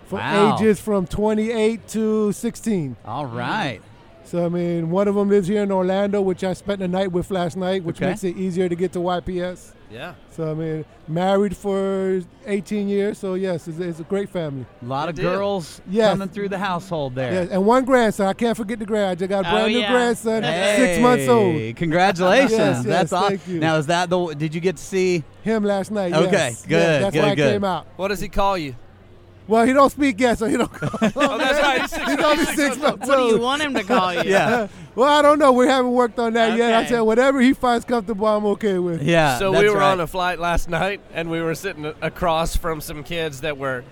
for 0.06 0.16
Wow. 0.20 0.56
ages 0.56 0.78
from 0.80 1.06
28 1.06 1.86
to 1.88 2.30
16. 2.32 2.96
All 3.04 3.26
right. 3.26 3.80
So, 4.24 4.44
I 4.46 4.48
mean, 4.48 4.90
one 4.90 5.06
of 5.06 5.14
them 5.14 5.28
lives 5.28 5.46
here 5.48 5.62
in 5.62 5.70
Orlando, 5.70 6.20
which 6.22 6.42
I 6.44 6.54
spent 6.54 6.80
the 6.80 6.88
night 6.88 7.12
with 7.12 7.30
last 7.30 7.56
night, 7.56 7.84
which 7.84 7.96
Okay. 7.98 8.08
makes 8.08 8.24
it 8.24 8.36
easier 8.36 8.68
to 8.68 8.74
get 8.74 8.92
to 8.94 8.98
YPS. 8.98 9.72
Yeah. 9.92 10.14
So, 10.30 10.50
I 10.50 10.54
mean, 10.54 10.84
married 11.06 11.54
for 11.56 12.20
18 12.46 12.88
years. 12.88 13.18
So, 13.18 13.34
yes, 13.34 13.68
it's, 13.68 13.78
it's 13.78 14.00
a 14.00 14.02
great 14.04 14.28
family. 14.30 14.64
A 14.82 14.84
lot 14.86 15.08
of 15.08 15.14
deal. 15.14 15.30
girls 15.30 15.80
Yes. 15.88 16.10
coming 16.12 16.28
through 16.28 16.48
the 16.48 16.58
household 16.58 17.14
there. 17.14 17.32
Yes, 17.32 17.48
and 17.52 17.64
one 17.66 17.84
grandson. 17.84 18.26
I 18.26 18.32
can't 18.32 18.56
forget 18.56 18.78
the 18.80 18.86
grand. 18.86 19.10
I 19.10 19.14
just 19.14 19.28
got 19.28 19.44
a 19.44 19.48
Oh, 19.48 19.52
brand 19.52 19.72
new 19.72 19.80
yeah. 19.80 19.92
grandson, 19.92 20.42
six 20.42 21.00
months 21.00 21.28
old. 21.28 21.76
Congratulations. 21.76 22.50
Yes, 22.52 22.76
yes, 22.78 22.84
That's 22.84 23.12
awesome. 23.12 23.28
thank 23.38 23.46
you. 23.48 23.60
Now 23.60 23.76
is 23.76 23.86
that 23.86 24.08
the 24.10 24.34
did 24.34 24.54
you 24.54 24.60
get 24.60 24.76
to 24.78 24.82
see 24.82 25.22
Him 25.42 25.62
last 25.62 25.90
night. 25.92 26.12
Okay, 26.14 26.32
yes. 26.32 26.62
good, 26.62 26.70
Yes, 26.70 27.02
that's 27.02 27.14
good, 27.14 27.22
why 27.22 27.30
I 27.32 27.36
came 27.36 27.64
out. 27.64 27.86
What 27.96 28.08
does 28.08 28.20
he 28.20 28.28
call 28.28 28.56
you? 28.58 28.74
Well, 29.46 29.66
he 29.66 29.72
don't 29.74 29.90
speak 29.90 30.18
yet, 30.20 30.38
so 30.38 30.46
he 30.46 30.56
don't. 30.56 30.70
Oh, 31.16 31.38
that's 31.38 31.60
right. 31.60 31.80
He's 31.82 31.90
six 31.90 32.10
He's 32.10 32.18
only 32.24 32.44
six 32.46 32.78
months 32.78 33.06
What 33.06 33.16
do 33.16 33.22
you 33.24 33.38
want 33.38 33.60
him 33.62 33.74
to 33.74 33.82
call 33.84 34.14
you? 34.14 34.22
Yeah. 34.30 34.68
Well, 34.94 35.08
I 35.08 35.22
don't 35.22 35.38
know. 35.38 35.52
We 35.52 35.66
haven't 35.66 35.90
worked 35.92 36.18
on 36.18 36.32
that 36.34 36.56
yet. 36.56 36.72
I 36.72 36.78
Okay. 36.80 36.88
said 36.90 37.00
whatever 37.00 37.40
he 37.40 37.52
finds 37.52 37.84
comfortable, 37.84 38.26
I'm 38.26 38.46
okay 38.46 38.78
with. 38.78 39.02
Yeah. 39.02 39.38
so 39.38 39.50
that's 39.52 39.62
we 39.62 39.68
were 39.68 39.78
right. 39.80 39.92
on 39.92 40.00
a 40.00 40.06
flight 40.06 40.38
last 40.38 40.68
night, 40.68 41.00
and 41.12 41.30
we 41.30 41.42
were 41.42 41.54
sitting 41.54 41.84
across 42.00 42.56
from 42.56 42.80
some 42.80 43.02
kids 43.04 43.40
that 43.42 43.58
were 43.58 43.84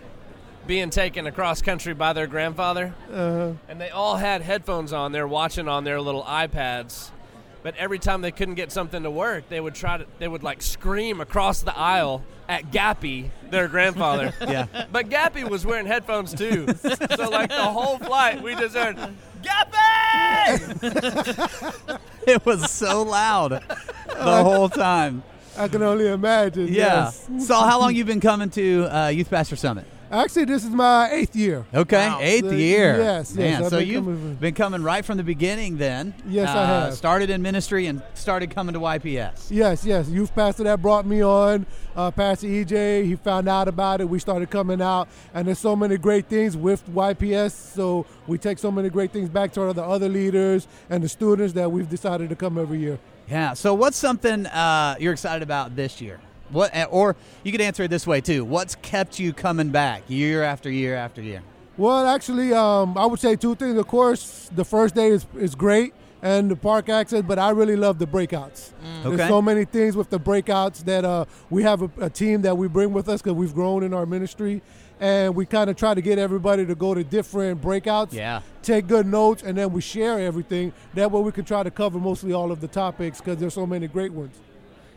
being 0.66 0.90
taken 0.90 1.26
across 1.26 1.60
country 1.60 1.92
by 1.92 2.12
their 2.12 2.28
grandfather, 2.28 2.94
Uh, 3.12 3.52
and 3.68 3.80
they 3.80 3.90
all 3.90 4.16
had 4.16 4.42
headphones 4.42 4.92
on. 4.92 5.10
They're 5.12 5.26
watching 5.26 5.66
on 5.68 5.82
their 5.84 6.00
little 6.00 6.22
iPads. 6.22 7.10
But 7.62 7.76
every 7.76 7.98
time 8.00 8.22
they 8.22 8.32
couldn't 8.32 8.54
get 8.56 8.72
something 8.72 9.02
to 9.04 9.10
work, 9.10 9.48
they 9.48 9.60
would 9.60 9.74
try 9.74 9.98
to. 9.98 10.06
They 10.18 10.26
would 10.28 10.42
like 10.42 10.62
scream 10.62 11.20
across 11.20 11.62
the 11.62 11.76
aisle 11.76 12.24
at 12.48 12.70
Gappy, 12.72 13.30
their 13.50 13.68
grandfather. 13.68 14.32
Yeah. 14.42 14.66
But 14.90 15.08
Gappy 15.08 15.48
was 15.48 15.64
wearing 15.64 15.86
headphones 15.86 16.34
too. 16.34 16.66
so 16.74 17.28
like 17.30 17.48
the 17.50 17.62
whole 17.64 17.98
flight, 17.98 18.42
we 18.42 18.54
just 18.56 18.74
heard 18.76 18.96
Gappy. 19.42 20.78
It 22.26 22.46
was 22.46 22.70
so 22.70 23.02
loud 23.02 23.50
the 24.06 24.44
whole 24.44 24.68
time. 24.68 25.24
I 25.56 25.66
can 25.68 25.82
only 25.82 26.06
imagine. 26.06 26.68
Yeah. 26.68 27.10
Yes. 27.10 27.28
Saul, 27.46 27.64
how 27.66 27.80
long 27.80 27.94
you 27.96 28.04
been 28.04 28.20
coming 28.20 28.48
to 28.50 28.84
uh, 28.96 29.08
Youth 29.08 29.28
Pastor 29.28 29.56
Summit? 29.56 29.84
Actually, 30.12 30.44
this 30.44 30.62
is 30.62 30.68
my 30.68 31.10
eighth 31.10 31.34
year. 31.34 31.64
Okay, 31.74 32.06
Wow. 32.06 32.18
eighth 32.20 32.44
So, 32.50 32.54
year. 32.54 32.96
yes, 32.98 33.30
yes, 33.30 33.34
Man, 33.34 33.62
I've 33.64 33.70
so 33.70 33.78
been 33.78 33.88
you've 33.88 34.04
coming- 34.04 34.34
been 34.34 34.54
coming 34.54 34.82
right 34.82 35.02
from 35.02 35.16
the 35.16 35.22
beginning 35.22 35.78
then. 35.78 36.12
Yes, 36.28 36.50
I 36.50 36.52
Uh, 36.52 36.66
have. 36.66 36.94
Started 36.94 37.30
in 37.30 37.40
ministry 37.40 37.86
and 37.86 38.02
started 38.12 38.50
coming 38.54 38.74
to 38.74 38.78
YPS. 38.80 39.46
Yes, 39.50 39.86
yes. 39.86 40.10
Youth 40.10 40.34
pastor 40.34 40.64
that 40.64 40.82
brought 40.82 41.06
me 41.06 41.22
on, 41.22 41.64
uh, 41.96 42.10
Pastor 42.10 42.46
EJ. 42.46 43.04
He 43.06 43.14
found 43.16 43.48
out 43.48 43.68
about 43.68 44.02
it. 44.02 44.08
We 44.10 44.18
started 44.18 44.50
coming 44.50 44.82
out, 44.82 45.08
and 45.32 45.48
there's 45.48 45.58
so 45.58 45.74
many 45.74 45.96
great 45.96 46.26
things 46.26 46.58
with 46.58 46.82
YPS. 46.94 47.54
So 47.74 48.04
we 48.26 48.36
take 48.36 48.58
so 48.58 48.70
many 48.70 48.90
great 48.90 49.12
things 49.12 49.30
back 49.30 49.52
to 49.54 49.72
the 49.72 49.82
other 49.82 50.10
leaders 50.10 50.68
and 50.90 51.02
the 51.02 51.08
students 51.08 51.54
that 51.54 51.72
we've 51.72 51.88
decided 51.88 52.28
to 52.28 52.36
come 52.36 52.58
every 52.58 52.80
year. 52.80 52.98
Yeah. 53.30 53.54
So 53.54 53.72
what's 53.72 53.96
something 53.96 54.44
uh, 54.46 54.96
you're 55.00 55.14
excited 55.14 55.42
about 55.42 55.74
this 55.74 56.02
year? 56.02 56.18
What, 56.52 56.72
or 56.90 57.16
you 57.42 57.50
could 57.52 57.60
answer 57.60 57.82
it 57.84 57.88
this 57.88 58.06
way 58.06 58.20
too. 58.20 58.44
What's 58.44 58.74
kept 58.76 59.18
you 59.18 59.32
coming 59.32 59.70
back 59.70 60.02
year 60.08 60.42
after 60.42 60.70
year 60.70 60.94
after 60.94 61.20
year? 61.22 61.42
Well, 61.76 62.06
actually, 62.06 62.52
um, 62.52 62.96
I 62.98 63.06
would 63.06 63.18
say 63.18 63.34
two 63.34 63.54
things. 63.54 63.78
Of 63.78 63.88
course, 63.88 64.50
the 64.54 64.64
first 64.64 64.94
day 64.94 65.08
is, 65.08 65.26
is 65.36 65.54
great 65.54 65.94
and 66.20 66.50
the 66.50 66.56
park 66.56 66.88
access, 66.88 67.22
but 67.22 67.38
I 67.38 67.50
really 67.50 67.74
love 67.74 67.98
the 67.98 68.06
breakouts. 68.06 68.70
Okay. 69.04 69.16
There's 69.16 69.28
so 69.28 69.42
many 69.42 69.64
things 69.64 69.96
with 69.96 70.08
the 70.08 70.20
breakouts 70.20 70.84
that 70.84 71.04
uh, 71.04 71.24
we 71.50 71.64
have 71.64 71.82
a, 71.82 71.90
a 72.00 72.10
team 72.10 72.42
that 72.42 72.56
we 72.56 72.68
bring 72.68 72.92
with 72.92 73.08
us 73.08 73.20
because 73.20 73.34
we've 73.36 73.54
grown 73.54 73.82
in 73.82 73.92
our 73.92 74.06
ministry. 74.06 74.62
And 75.00 75.34
we 75.34 75.46
kind 75.46 75.68
of 75.68 75.74
try 75.74 75.94
to 75.94 76.00
get 76.00 76.20
everybody 76.20 76.64
to 76.64 76.76
go 76.76 76.94
to 76.94 77.02
different 77.02 77.60
breakouts, 77.60 78.12
Yeah. 78.12 78.40
take 78.62 78.86
good 78.86 79.04
notes, 79.04 79.42
and 79.42 79.58
then 79.58 79.72
we 79.72 79.80
share 79.80 80.20
everything. 80.20 80.72
That 80.94 81.10
way 81.10 81.20
we 81.22 81.32
can 81.32 81.44
try 81.44 81.64
to 81.64 81.72
cover 81.72 81.98
mostly 81.98 82.32
all 82.32 82.52
of 82.52 82.60
the 82.60 82.68
topics 82.68 83.18
because 83.18 83.38
there's 83.38 83.54
so 83.54 83.66
many 83.66 83.88
great 83.88 84.12
ones. 84.12 84.36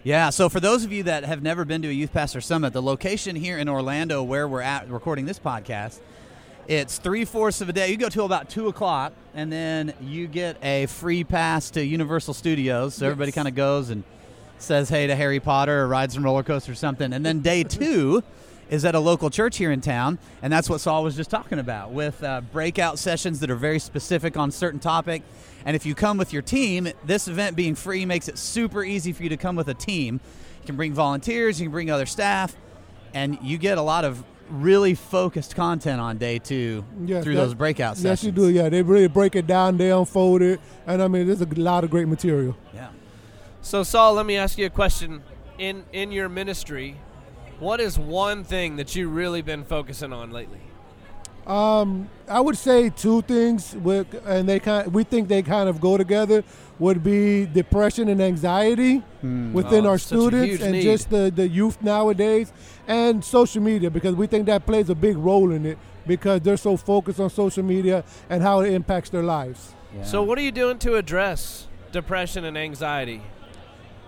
Yeah, 0.05 0.29
so 0.29 0.50
for 0.50 0.59
those 0.59 0.83
of 0.83 0.91
you 0.91 1.01
that 1.01 1.24
have 1.24 1.41
never 1.41 1.65
been 1.65 1.81
to 1.81 1.88
a 1.88 1.91
Youth 1.91 2.13
Pastor 2.13 2.39
Summit, 2.39 2.74
the 2.74 2.81
location 2.81 3.35
here 3.35 3.57
in 3.57 3.67
Orlando 3.67 4.21
where 4.21 4.47
we're 4.47 4.62
at 4.62 4.88
recording 4.88 5.25
this 5.25 5.39
podcast, 5.39 5.97
it's 6.67 7.00
three 7.00 7.25
fourths 7.25 7.59
of 7.59 7.69
a 7.69 7.74
day. 7.74 7.89
You 7.89 7.97
go 7.97 8.07
till 8.07 8.27
about 8.27 8.47
two 8.47 8.67
o'clock, 8.67 9.13
and 9.33 9.51
then 9.51 9.95
you 10.00 10.27
get 10.27 10.63
a 10.63 10.85
free 10.85 11.24
pass 11.24 11.71
to 11.71 11.83
Universal 11.83 12.35
Studios. 12.35 12.93
So 12.93 13.07
everybody 13.07 13.31
kind 13.31 13.47
of 13.47 13.55
goes 13.55 13.89
and 13.89 14.03
says 14.59 14.89
hey 14.89 15.07
to 15.07 15.15
Harry 15.15 15.39
Potter 15.39 15.81
or 15.81 15.88
rides 15.88 16.13
some 16.13 16.24
roller 16.24 16.43
coaster 16.43 16.74
or 16.74 16.75
something. 16.75 17.12
And 17.12 17.25
then 17.25 17.39
day 17.39 17.63
two 17.67 18.21
is 18.69 18.84
at 18.86 18.95
a 18.95 19.00
local 19.00 19.29
church 19.29 19.57
here 19.57 19.72
in 19.72 19.81
town, 19.81 20.17
and 20.41 20.51
that's 20.51 20.69
what 20.69 20.81
Saul 20.81 21.03
was 21.03 21.15
just 21.15 21.29
talking 21.29 21.60
about 21.60 21.91
with 21.91 22.24
uh, 22.24 22.41
breakout 22.41 22.98
sessions 23.00 23.39
that 23.41 23.50
are 23.51 23.55
very 23.55 23.79
specific 23.79 24.38
on 24.38 24.51
certain 24.51 24.79
topic. 24.79 25.22
And 25.65 25.75
if 25.75 25.86
you 25.86 25.95
come 25.95 26.17
with 26.17 26.34
your 26.34 26.41
team, 26.41 26.88
this 27.05 27.27
event 27.27 27.55
being 27.55 27.75
free 27.75 28.05
makes 28.05 28.27
it 28.27 28.38
super 28.38 28.84
easy 28.84 29.13
for 29.13 29.24
you 29.24 29.29
to 29.29 29.38
come 29.38 29.55
with 29.55 29.67
a 29.67 29.74
team. 29.74 30.19
You 30.62 30.65
can 30.65 30.75
bring 30.75 30.93
volunteers, 30.93 31.60
you 31.60 31.65
can 31.67 31.72
bring 31.72 31.91
other 31.91 32.05
staff, 32.05 32.55
and 33.13 33.38
you 33.41 33.57
get 33.57 33.77
a 33.77 33.81
lot 33.81 34.03
of 34.05 34.24
really 34.50 34.93
focused 34.93 35.55
content 35.55 36.00
on 36.00 36.17
day 36.17 36.38
two 36.38 36.86
Yes, 37.05 37.24
through 37.24 37.34
that- 37.36 37.41
those 37.41 37.53
breakout 37.55 37.98
sessions. 37.98 38.03
Yes, 38.03 38.24
you 38.24 38.31
do. 38.31 38.50
Yeah, 38.50 38.69
they 38.69 38.81
really 38.84 39.07
break 39.07 39.36
it 39.36 39.48
down, 39.48 39.77
they 39.77 39.91
unfold 39.91 40.41
it, 40.43 40.60
and 40.86 41.01
I 41.01 41.07
mean, 41.07 41.25
there's 41.27 41.41
a 41.41 41.45
lot 41.45 41.84
of 41.84 41.89
great 41.89 42.07
material. 42.07 42.55
Yeah. 42.74 42.89
So 43.62 43.81
Saul, 43.84 44.13
let 44.13 44.25
me 44.27 44.38
ask 44.38 44.57
you 44.57 44.65
a 44.65 44.69
question. 44.72 45.24
In 45.57 45.86
in 45.93 46.12
your 46.12 46.27
ministry, 46.29 46.98
what 47.59 47.79
is 47.79 47.97
one 47.97 48.43
thing 48.43 48.75
that 48.77 48.95
you've 48.95 49.13
really 49.13 49.41
been 49.41 49.63
focusing 49.63 50.13
on 50.13 50.31
lately? 50.31 50.59
Um, 51.47 52.09
I 52.27 52.39
would 52.39 52.57
say 52.57 52.89
two 52.89 53.21
things, 53.21 53.75
with, 53.75 54.07
and 54.25 54.50
they 54.50 54.59
kind 54.59 54.91
we 54.91 55.03
think 55.03 55.27
they 55.27 55.43
kind 55.43 55.69
of 55.69 55.79
go 55.79 55.97
together. 55.97 56.43
Would 56.77 57.03
be 57.05 57.45
depression 57.45 58.09
and 58.09 58.21
anxiety 58.21 59.01
within 59.21 59.85
Oh, 59.85 59.91
our 59.91 59.97
students, 59.97 60.62
and 60.62 60.74
need. 60.74 60.81
just 60.81 61.09
the 61.09 61.31
the 61.33 61.47
youth 61.47 61.81
nowadays, 61.81 62.51
and 62.88 63.24
social 63.24 63.62
media 63.62 63.89
because 63.89 64.15
we 64.15 64.27
think 64.27 64.47
that 64.47 64.65
plays 64.65 64.89
a 64.89 64.95
big 64.95 65.15
role 65.17 65.51
in 65.51 65.65
it 65.65 65.77
because 66.05 66.41
they're 66.41 66.57
so 66.57 66.75
focused 66.75 67.19
on 67.19 67.29
social 67.29 67.63
media 67.63 68.03
and 68.29 68.43
how 68.43 68.59
it 68.59 68.74
impacts 68.74 69.09
their 69.09 69.24
lives. 69.24 69.74
So 70.03 70.21
what 70.24 70.38
are 70.38 70.41
you 70.41 70.51
doing 70.51 70.77
to 70.79 70.95
address 70.95 71.67
depression 71.93 72.43
and 72.43 72.57
anxiety? 72.57 73.21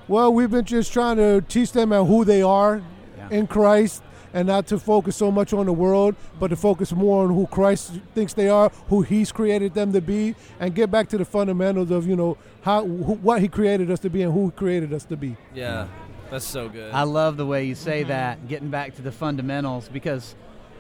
Well, 0.10 0.34
we've 0.34 0.52
been 0.52 0.66
just 0.66 0.92
trying 0.92 1.16
to 1.18 1.40
teach 1.42 1.72
them 1.72 1.94
at 1.94 2.04
who 2.06 2.26
they 2.26 2.42
are 2.42 2.82
Yeah. 3.18 3.30
in 3.32 3.48
Christ 3.48 4.04
and 4.34 4.48
not 4.48 4.68
to 4.68 4.78
focus 4.78 5.16
so 5.16 5.32
much 5.32 5.54
on 5.54 5.66
the 5.66 5.74
world, 5.74 6.16
but 6.40 6.50
to 6.50 6.56
focus 6.56 6.92
more 6.92 7.24
on 7.24 7.34
who 7.34 7.48
Christ 7.48 7.94
thinks 8.14 8.34
they 8.34 8.50
are, 8.50 8.70
who 8.88 9.02
He's 9.02 9.32
created 9.32 9.74
them 9.74 9.94
to 9.94 10.02
be, 10.02 10.36
and 10.60 10.76
get 10.76 10.92
back 10.92 11.10
to 11.10 11.18
the 11.18 11.26
fundamentals 11.26 11.92
of, 11.92 12.08
you 12.08 12.16
know, 12.16 12.38
how 12.62 12.86
who, 12.86 13.14
what 13.16 13.42
He 13.42 13.48
created 13.48 13.90
us 13.90 14.00
to 14.02 14.10
be 14.10 14.22
and 14.22 14.34
who 14.34 14.46
He 14.46 14.52
created 14.52 14.94
us 14.94 15.06
to 15.06 15.18
be. 15.18 15.38
Yeah, 15.54 15.88
that's 16.30 16.46
so 16.46 16.70
good. 16.70 16.94
I 16.94 17.04
love 17.04 17.38
the 17.38 17.46
way 17.46 17.66
you 17.66 17.76
say 17.76 18.02
mm-hmm. 18.02 18.10
that, 18.10 18.48
getting 18.48 18.70
back 18.70 18.96
to 18.96 19.02
the 19.02 19.12
fundamentals, 19.12 19.90
because 19.90 20.36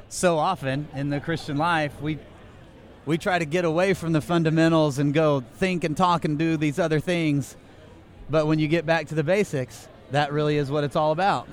so 0.09 0.37
often 0.37 0.87
in 0.93 1.09
the 1.09 1.19
Christian 1.19 1.57
life 1.57 1.99
we 2.01 2.17
we 3.05 3.17
try 3.17 3.39
to 3.39 3.45
get 3.45 3.63
away 3.63 3.93
from 3.93 4.11
the 4.11 4.21
fundamentals 4.21 4.99
and 4.99 5.13
go 5.13 5.39
think 5.55 5.85
and 5.85 5.95
talk 5.95 6.25
and 6.25 6.37
do 6.37 6.57
these 6.57 6.77
other 6.77 6.99
things. 6.99 7.55
But 8.29 8.47
when 8.47 8.59
you 8.59 8.67
get 8.67 8.85
back 8.85 9.07
to 9.07 9.15
the 9.15 9.23
basics, 9.23 9.87
that 10.11 10.33
really 10.33 10.57
is 10.57 10.69
what 10.69 10.83
it's 10.83 10.97
all 10.97 11.13
about. 11.13 11.47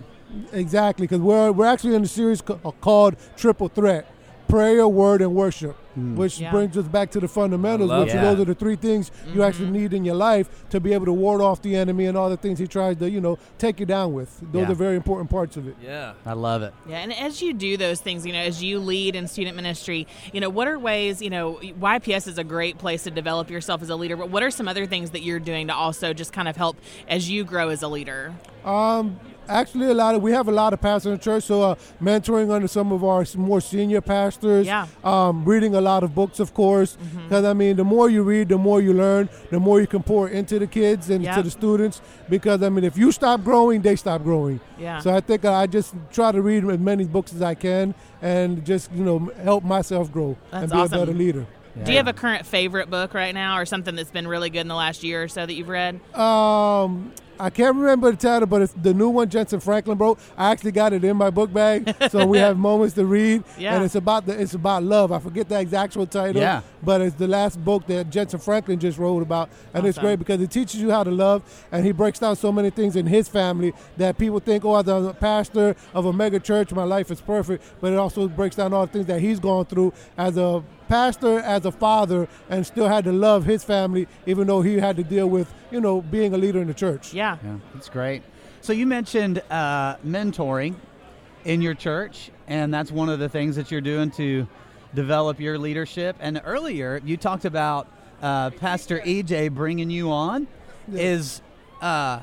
Exactly, 0.53 1.07
because 1.07 1.21
we're, 1.21 1.53
we're 1.53 1.67
actually 1.67 1.95
in 1.95 2.03
a 2.05 2.09
series 2.09 2.43
uh, 2.49 2.55
called 2.81 3.17
Triple 3.37 3.69
Threat 3.69 4.07
prayer, 4.47 4.87
word, 4.87 5.23
and 5.23 5.35
worship, 5.35 5.75
which 5.97 6.39
Yeah. 6.39 6.51
brings 6.53 6.77
us 6.77 6.87
back 6.87 7.11
to 7.13 7.19
the 7.19 7.27
fundamentals, 7.27 7.91
which 7.91 8.13
that. 8.13 8.21
those 8.23 8.41
are 8.41 8.45
the 8.45 8.55
three 8.55 8.77
things 8.77 9.11
you 9.33 9.43
actually 9.43 9.71
need 9.71 9.95
in 9.95 10.05
your 10.05 10.15
life 10.15 10.69
to 10.69 10.79
be 10.79 10.93
able 10.93 11.07
to 11.07 11.13
ward 11.13 11.41
off 11.41 11.63
the 11.63 11.75
enemy 11.75 12.05
and 12.05 12.17
all 12.17 12.29
the 12.29 12.37
things 12.37 12.59
he 12.59 12.67
tries 12.69 12.99
to, 12.99 13.11
you 13.11 13.23
know, 13.23 13.39
take 13.59 13.81
you 13.81 13.87
down 13.87 14.13
with. 14.13 14.39
Those 14.53 14.67
Yeah. 14.67 14.71
are 14.71 14.75
very 14.75 14.97
important 14.97 15.31
parts 15.31 15.57
of 15.57 15.67
it. 15.67 15.75
yeah. 15.83 16.13
I 16.27 16.35
love 16.35 16.63
it. 16.63 16.75
Yeah, 16.87 16.99
and 16.99 17.13
as 17.13 17.41
you 17.41 17.55
do 17.55 17.77
those 17.79 18.01
things, 18.01 18.27
you 18.27 18.33
know, 18.35 18.39
as 18.39 18.63
you 18.63 18.79
lead 18.81 19.17
in 19.17 19.27
student 19.29 19.57
ministry, 19.57 20.07
you 20.33 20.41
know, 20.41 20.51
what 20.51 20.69
are 20.69 20.79
ways, 20.79 21.23
you 21.23 21.31
know, 21.31 21.59
YPS 21.81 22.29
is 22.29 22.37
a 22.37 22.45
great 22.45 22.77
place 22.77 23.05
to 23.05 23.11
develop 23.11 23.51
yourself 23.51 23.81
as 23.83 23.89
a 23.89 23.97
leader, 23.97 24.15
but 24.17 24.29
what 24.29 24.43
are 24.43 24.51
some 24.51 24.69
other 24.69 24.85
things 24.87 25.11
that 25.13 25.23
you're 25.23 25.41
doing 25.41 25.69
to 25.69 25.75
also 25.75 26.13
just 26.13 26.33
kind 26.35 26.49
of 26.49 26.57
help 26.57 26.77
as 27.09 27.31
you 27.31 27.45
grow 27.45 27.71
as 27.71 27.83
a 27.83 27.89
leader? 27.89 28.35
Um, 28.65 29.19
actually, 29.49 29.87
a 29.89 29.95
lot 29.95 30.15
of 30.15 30.23
we 30.23 30.33
have 30.33 30.49
a 30.49 30.53
lot 30.53 30.73
of 30.73 30.81
pastors 30.81 31.13
in 31.13 31.19
church, 31.19 31.45
so 31.45 31.63
uh, 31.63 31.75
mentoring 32.03 32.51
under 32.51 32.69
some 32.69 32.93
of 32.93 33.05
our 33.05 33.25
more 33.37 33.61
senior 33.61 34.01
pastors. 34.01 34.67
Yeah. 34.67 34.87
Um, 35.03 35.45
reading 35.45 35.75
a 35.75 35.81
lot 35.81 36.03
of 36.03 36.15
books, 36.15 36.41
of 36.41 36.55
course, 36.55 36.97
because 37.25 37.45
I 37.45 37.53
mean, 37.53 37.77
the 37.77 37.85
more 37.85 38.09
you 38.11 38.23
read, 38.23 38.49
the 38.49 38.59
more 38.59 38.81
you 38.81 38.93
learn, 38.93 39.29
the 39.51 39.61
more 39.61 39.81
you 39.81 39.87
can 39.87 40.03
pour 40.03 40.29
into 40.29 40.59
the 40.59 40.67
kids 40.67 41.11
and 41.11 41.23
Yeah. 41.25 41.37
to 41.37 41.43
the 41.43 41.51
students. 41.51 42.01
Because 42.29 42.63
I 42.63 42.69
mean, 42.69 42.85
if 42.85 42.97
you 42.97 43.13
stop 43.13 43.43
growing, 43.45 43.83
they 43.83 43.97
stop 43.97 44.23
growing. 44.23 44.61
Yeah. 44.79 44.99
So 45.01 45.15
I 45.15 45.21
think 45.21 45.45
uh, 45.45 45.53
I 45.53 45.67
just 45.67 45.95
try 46.13 46.33
to 46.33 46.41
read 46.43 46.65
as 46.65 46.79
many 46.79 47.05
books 47.05 47.33
as 47.35 47.43
I 47.43 47.55
can 47.55 47.95
and 48.23 48.65
just 48.65 48.91
you 48.93 49.05
know 49.05 49.31
help 49.43 49.65
myself 49.65 50.11
grow 50.11 50.37
That's 50.51 50.63
and 50.65 50.73
be 50.73 50.79
awesome. 50.79 50.95
a 50.95 50.99
better 51.07 51.17
leader. 51.17 51.47
Do 51.85 51.91
you 51.91 51.97
have 51.97 52.07
a 52.07 52.13
current 52.13 52.47
favorite 52.47 52.89
book 52.89 53.15
right 53.15 53.35
now 53.35 53.59
or 53.59 53.67
something 53.67 53.97
that's 53.97 54.13
been 54.13 54.29
really 54.29 54.49
good 54.49 54.61
in 54.61 54.69
the 54.69 54.77
last 54.77 55.03
year 55.03 55.25
or 55.25 55.29
so 55.29 55.45
that 55.45 55.55
you've 55.55 55.69
read? 55.69 55.99
Um, 56.17 57.13
I 57.39 57.51
can't 57.51 57.77
remember 57.77 58.11
the 58.11 58.17
title, 58.17 58.47
but 58.47 58.63
it's 58.63 58.73
the 58.73 58.95
new 58.95 59.09
one 59.09 59.29
Jentezen 59.29 59.63
Franklin 59.63 59.99
wrote. 59.99 60.19
I 60.37 60.51
actually 60.51 60.73
got 60.73 60.93
it 60.93 61.05
in 61.05 61.17
my 61.17 61.31
book 61.31 61.53
bag, 61.53 61.95
so 62.11 62.27
we 62.27 62.39
have 62.39 62.57
moments 62.57 62.95
to 62.95 63.05
read. 63.05 63.45
Yeah. 63.59 63.75
And 63.75 63.85
it's 63.85 63.95
about 63.95 64.27
the 64.27 64.41
it's 64.41 64.55
about 64.55 64.83
love. 64.83 65.13
I 65.13 65.19
forget 65.19 65.49
the 65.49 65.61
exact 65.61 65.85
actual 65.85 66.07
title. 66.07 66.41
Yeah. 66.41 66.63
But 66.83 67.01
it's 67.01 67.17
the 67.17 67.29
last 67.29 67.63
book 67.65 67.87
that 67.87 68.11
Jentezen 68.11 68.43
Franklin 68.43 68.79
just 68.79 68.99
wrote 68.99 69.23
about, 69.23 69.49
and 69.73 69.87
it's 69.87 69.99
great 69.99 70.19
because 70.19 70.41
it 70.41 70.51
teaches 70.51 70.81
you 70.81 70.91
how 70.91 71.05
to 71.05 71.11
love, 71.11 71.43
and 71.71 71.85
he 71.85 71.93
breaks 71.93 72.19
down 72.19 72.37
so 72.37 72.51
many 72.51 72.71
things 72.71 72.97
in 72.97 73.07
his 73.07 73.29
family 73.29 73.73
that 73.97 74.19
people 74.19 74.41
think, 74.41 74.65
oh, 74.65 74.77
as 74.77 74.89
a 74.89 75.17
pastor 75.19 75.77
of 75.93 76.07
a 76.07 76.13
mega 76.13 76.41
church, 76.41 76.73
my 76.73 76.85
life 76.85 77.11
is 77.11 77.21
perfect. 77.21 77.65
But 77.81 77.93
it 77.93 77.97
also 77.97 78.29
breaks 78.29 78.57
down 78.57 78.73
all 78.73 78.87
the 78.87 78.93
things 78.93 79.07
that 79.07 79.21
he's 79.21 79.41
gone 79.41 79.67
through 79.67 79.93
as 80.17 80.37
a 80.37 80.63
pastor, 80.89 81.39
as 81.41 81.65
a 81.65 81.73
father, 81.73 82.29
and 82.49 82.67
still 82.67 82.89
had 82.89 83.05
to 83.05 83.13
love 83.13 83.45
his 83.45 83.65
family, 83.65 84.07
even 84.27 84.47
though 84.47 84.63
he 84.63 84.79
had 84.79 84.97
to 84.97 85.05
deal 85.05 85.29
with, 85.29 85.53
you 85.71 85.81
know, 85.81 86.01
being 86.03 86.35
a 86.35 86.39
leader 86.39 86.61
in 86.61 86.69
the 86.69 86.75
church. 86.75 87.13
Yeah. 87.13 87.39
Yeah, 87.45 87.59
that's 87.73 87.89
great. 87.89 88.23
So 88.61 88.73
you 88.73 88.87
mentioned 88.87 89.43
uh, 89.51 89.97
mentoring 89.97 90.77
in 91.45 91.61
your 91.61 91.75
church, 91.75 92.31
and 92.47 92.73
that's 92.73 92.91
one 92.91 93.09
of 93.09 93.19
the 93.19 93.29
things 93.29 93.57
that 93.57 93.71
you're 93.71 93.81
doing 93.81 94.11
to 94.13 94.47
develop 94.95 95.41
your 95.41 95.59
leadership. 95.59 96.17
And 96.21 96.41
earlier, 96.45 97.01
you 97.05 97.17
talked 97.17 97.45
about 97.45 97.89
uh, 98.23 98.51
Pastor 98.51 99.01
EJ 99.01 99.53
bringing 99.53 99.91
you 99.91 100.11
on. 100.11 100.47
Yeah. 100.89 101.01
Is 101.01 101.43
uh, 101.81 102.21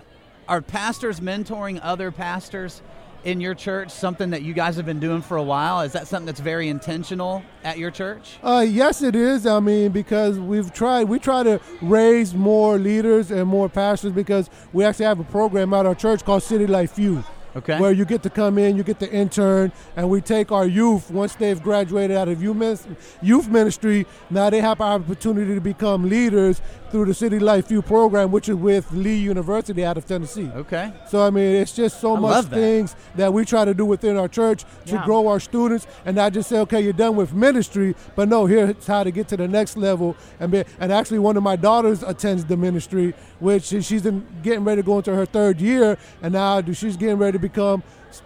are 0.47 0.61
pastors 0.61 1.19
mentoring 1.19 1.79
other 1.81 2.11
pastors 2.11 2.81
in 3.23 3.41
your 3.41 3.53
church 3.55 3.91
something 3.91 4.31
that 4.31 4.41
you 4.41 4.53
guys 4.53 4.75
have 4.75 4.85
been 4.85 4.99
doing 4.99 5.21
for 5.21 5.37
a 5.37 5.43
while? 5.43 5.81
Is 5.81 5.93
that 5.93 6.07
something 6.07 6.25
that's 6.25 6.39
very 6.39 6.69
intentional 6.69 7.43
at 7.63 7.77
your 7.77 7.91
church? 7.91 8.37
Uh, 8.43 8.65
yes, 8.67 9.01
it 9.01 9.15
is. 9.15 9.45
I 9.45 9.59
mean, 9.59 9.91
because 9.91 10.39
we've 10.39 10.73
tried, 10.73 11.05
we 11.05 11.19
try 11.19 11.43
to 11.43 11.59
raise 11.81 12.33
more 12.33 12.77
leaders 12.77 13.31
and 13.31 13.47
more 13.47 13.69
pastors 13.69 14.11
because 14.11 14.49
we 14.73 14.83
actually 14.83 15.05
have 15.05 15.19
a 15.19 15.25
program 15.25 15.73
at 15.73 15.85
our 15.85 15.95
church 15.95 16.23
called 16.23 16.43
City 16.43 16.67
Life 16.67 16.97
Youth. 16.97 17.25
Okay. 17.55 17.79
Where 17.79 17.91
you 17.91 18.05
get 18.05 18.23
to 18.23 18.29
come 18.29 18.57
in, 18.57 18.77
you 18.77 18.83
get 18.83 18.99
to 18.99 19.11
intern, 19.11 19.71
and 19.97 20.09
we 20.09 20.21
take 20.21 20.51
our 20.51 20.65
youth 20.65 21.11
once 21.11 21.35
they've 21.35 21.61
graduated 21.61 22.15
out 22.15 22.29
of 22.29 22.41
youth 22.41 23.47
ministry. 23.49 24.05
Now 24.29 24.49
they 24.49 24.61
have 24.61 24.79
our 24.79 24.93
opportunity 24.95 25.53
to 25.55 25.61
become 25.61 26.07
leaders 26.07 26.61
through 26.91 27.05
the 27.05 27.13
City 27.13 27.39
Life 27.39 27.71
Youth 27.71 27.85
program, 27.87 28.31
which 28.31 28.49
is 28.49 28.55
with 28.55 28.91
Lee 28.91 29.15
University 29.15 29.83
out 29.85 29.97
of 29.97 30.05
Tennessee. 30.05 30.49
Okay. 30.55 30.91
So 31.07 31.25
I 31.25 31.29
mean, 31.29 31.55
it's 31.55 31.73
just 31.73 31.99
so 32.01 32.15
I 32.15 32.19
much 32.19 32.45
that. 32.45 32.55
things 32.55 32.95
that 33.15 33.31
we 33.33 33.45
try 33.45 33.63
to 33.65 33.73
do 33.73 33.85
within 33.85 34.17
our 34.17 34.27
church 34.27 34.63
to 34.85 34.95
Yeah. 34.95 35.05
grow 35.05 35.27
our 35.27 35.39
students, 35.39 35.87
and 36.05 36.15
not 36.15 36.33
just 36.33 36.49
say, 36.49 36.59
okay, 36.59 36.81
you're 36.81 36.93
done 36.93 37.15
with 37.15 37.33
ministry, 37.33 37.95
but 38.15 38.27
no, 38.29 38.45
here's 38.45 38.87
how 38.87 39.03
to 39.03 39.11
get 39.11 39.27
to 39.29 39.37
the 39.37 39.47
next 39.47 39.77
level. 39.77 40.15
And 40.39 40.51
be, 40.51 40.63
and 40.79 40.91
actually, 40.91 41.19
one 41.19 41.37
of 41.37 41.43
my 41.43 41.55
daughters 41.55 42.03
attends 42.03 42.45
the 42.45 42.57
ministry, 42.57 43.13
which 43.39 43.63
she's 43.65 44.05
in, 44.05 44.25
getting 44.43 44.63
ready 44.63 44.81
to 44.81 44.85
go 44.85 44.97
into 44.97 45.13
her 45.15 45.25
third 45.25 45.59
year, 45.61 45.97
and 46.21 46.33
now 46.33 46.61
she's 46.73 46.97
getting 46.97 47.17
ready 47.17 47.37
to 47.37 47.40
become 47.41 47.83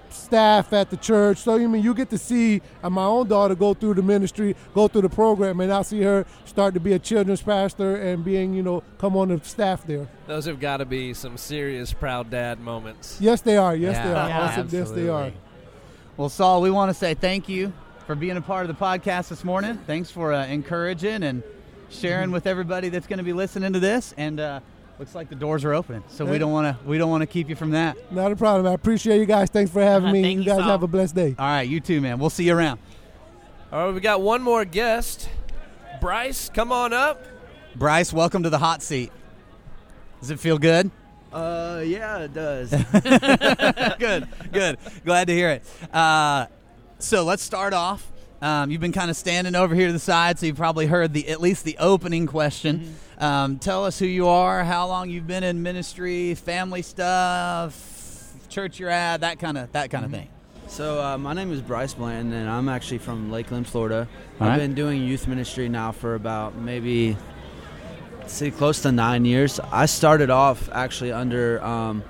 staff 0.10 0.74
at 0.74 0.90
the 0.90 0.98
church. 0.98 1.38
So 1.38 1.56
you 1.56 1.70
mean 1.70 1.84
you 1.84 1.94
get 1.94 2.10
to 2.10 2.18
see 2.18 2.62
my 2.82 3.04
own 3.04 3.28
daughter 3.28 3.56
go 3.56 3.74
through 3.74 3.96
the 3.96 4.02
ministry, 4.02 4.56
go 4.74 4.88
through 4.88 5.04
the 5.04 5.10
program, 5.10 5.60
and 5.60 5.72
I 5.72 5.82
see 5.84 6.02
her 6.02 6.26
start 6.46 6.74
to 6.74 6.80
be 6.80 6.94
a 6.94 7.00
children's 7.00 7.42
pastor 7.42 7.96
and 7.96 8.24
being, 8.24 8.54
you 8.54 8.64
know, 8.64 8.84
come 8.98 9.16
on 9.16 9.30
the 9.30 9.40
staff 9.44 9.86
there. 9.86 10.08
Those 10.28 10.46
have 10.46 10.60
got 10.60 10.78
to 10.78 10.86
be 10.86 11.14
some 11.14 11.38
serious 11.38 11.94
proud 11.94 12.30
dad 12.30 12.60
moments. 12.60 13.18
Yes, 13.20 13.42
they 13.42 13.58
are. 13.58 13.76
Yes, 13.76 13.98
they 13.98 14.14
are. 14.14 14.30
Yeah. 14.30 14.42
Awesome. 14.42 14.70
Yes, 14.72 14.92
they 14.92 15.10
are. 15.10 15.32
Well, 16.18 16.30
Saul, 16.30 16.62
we 16.62 16.72
want 16.72 16.90
to 16.90 16.94
say 16.94 17.14
thank 17.14 17.50
you 17.50 17.74
for 18.08 18.16
being 18.16 18.38
a 18.38 18.42
part 18.42 18.70
of 18.70 18.78
the 18.78 18.84
podcast 18.84 19.30
this 19.30 19.44
morning. 19.44 19.78
Thanks 19.86 20.10
for 20.10 20.32
uh, 20.32 20.46
encouraging 20.46 21.24
and 21.24 21.44
sharing 21.90 22.32
with 22.32 22.48
everybody 22.48 22.90
that's 22.90 23.08
going 23.08 23.18
to 23.18 23.24
be 23.24 23.34
listening 23.34 23.74
to 23.74 23.80
this. 23.80 24.14
And 24.18 24.40
uh, 24.40 24.60
looks 25.00 25.16
like 25.16 25.30
the 25.30 25.36
doors 25.36 25.64
are 25.66 25.74
opening, 25.74 26.04
so 26.08 26.26
we 26.26 26.38
don't 26.38 26.52
want 26.52 26.78
to 26.78 26.88
we 26.88 26.98
don't 26.98 27.10
want 27.10 27.22
to 27.22 27.28
keep 27.28 27.50
you 27.50 27.56
from 27.56 27.72
that. 27.72 28.12
Not 28.12 28.32
a 28.32 28.36
problem. 28.36 28.68
I 28.68 28.74
appreciate 28.74 29.20
you 29.20 29.26
guys. 29.26 29.50
Thanks 29.50 29.72
for 29.72 29.82
having 29.82 30.12
me. 30.14 30.22
Thank 30.22 30.36
you 30.36 30.40
you, 30.44 30.46
guys 30.50 30.60
Saul. 30.60 30.70
have 30.70 30.84
a 30.84 30.88
blessed 30.88 31.16
day. 31.16 31.36
All 31.38 31.46
right, 31.46 31.64
you 31.68 31.80
too, 31.80 32.02
man. 32.02 32.20
We'll 32.20 32.30
see 32.30 32.46
you 32.46 32.56
around. 32.56 32.80
All 33.72 33.86
right, 33.88 33.94
we 33.94 34.00
got 34.00 34.22
one 34.22 34.42
more 34.42 34.64
guest. 34.66 35.30
Bryce, 36.02 36.50
come 36.50 36.72
on 36.72 36.94
up. 36.94 37.26
Bryce, 37.76 38.14
welcome 38.14 38.44
to 38.44 38.50
the 38.50 38.58
hot 38.60 38.82
seat. 38.82 39.12
Does 40.22 40.30
it 40.30 40.40
feel 40.40 40.58
good? 40.58 40.92
Uh, 41.34 41.84
yeah, 41.86 42.20
it 42.20 42.34
does. 42.34 42.70
good, 44.00 44.28
good. 44.52 44.78
Glad 45.04 45.28
to 45.28 45.34
hear 45.34 45.50
it. 45.50 45.64
Uh, 45.94 46.46
so 47.00 47.26
let's 47.26 47.44
start 47.44 47.74
off. 47.74 48.12
Um, 48.42 48.72
you've 48.72 48.82
been 48.82 48.92
kind 48.94 49.10
of 49.10 49.18
standing 49.18 49.56
over 49.56 49.76
here 49.76 49.88
to 49.88 49.94
the 49.94 50.00
side, 50.00 50.40
so 50.40 50.46
you've 50.46 50.56
probably 50.58 50.86
heard 50.86 51.14
the 51.14 51.28
at 51.30 51.42
least 51.42 51.66
the 51.66 51.78
opening 51.80 52.28
question. 52.28 52.96
Um, 53.18 53.60
tell 53.60 53.86
us 53.86 53.98
who 53.98 54.06
you 54.06 54.28
are, 54.28 54.64
how 54.64 54.88
long 54.88 55.10
you've 55.10 55.28
been 55.28 55.44
in 55.44 55.64
ministry, 55.64 56.36
family 56.36 56.82
stuff, 56.82 58.34
church 58.50 58.78
you're 58.78 58.90
at, 58.90 59.22
that 59.22 59.40
kind 59.40 59.58
of 59.58 59.72
that 59.72 59.90
kind 59.90 60.04
of 60.04 60.12
thing. 60.12 60.28
so, 60.68 61.02
uh, 61.02 61.18
my 61.18 61.34
name 61.34 61.52
is 61.54 61.62
Bryce 61.62 61.94
Bland, 61.94 62.34
and 62.34 62.50
I'm 62.50 62.68
actually 62.68 62.98
from 62.98 63.32
Lakeland, 63.32 63.68
Florida. 63.68 64.08
All 64.40 64.48
I've 64.48 64.54
right. 64.54 64.58
been 64.58 64.74
doing 64.74 65.02
youth 65.02 65.28
ministry 65.28 65.70
now 65.70 65.94
for 65.94 66.16
about 66.16 66.56
maybe, 66.56 67.16
see 68.28 68.52
close 68.52 68.82
to 68.82 68.92
nine 68.92 69.24
years. 69.24 69.62
I 69.72 69.86
started 69.86 70.30
off 70.30 70.70
actually 70.74 71.14
under, 71.14 71.64
um, 71.64 72.04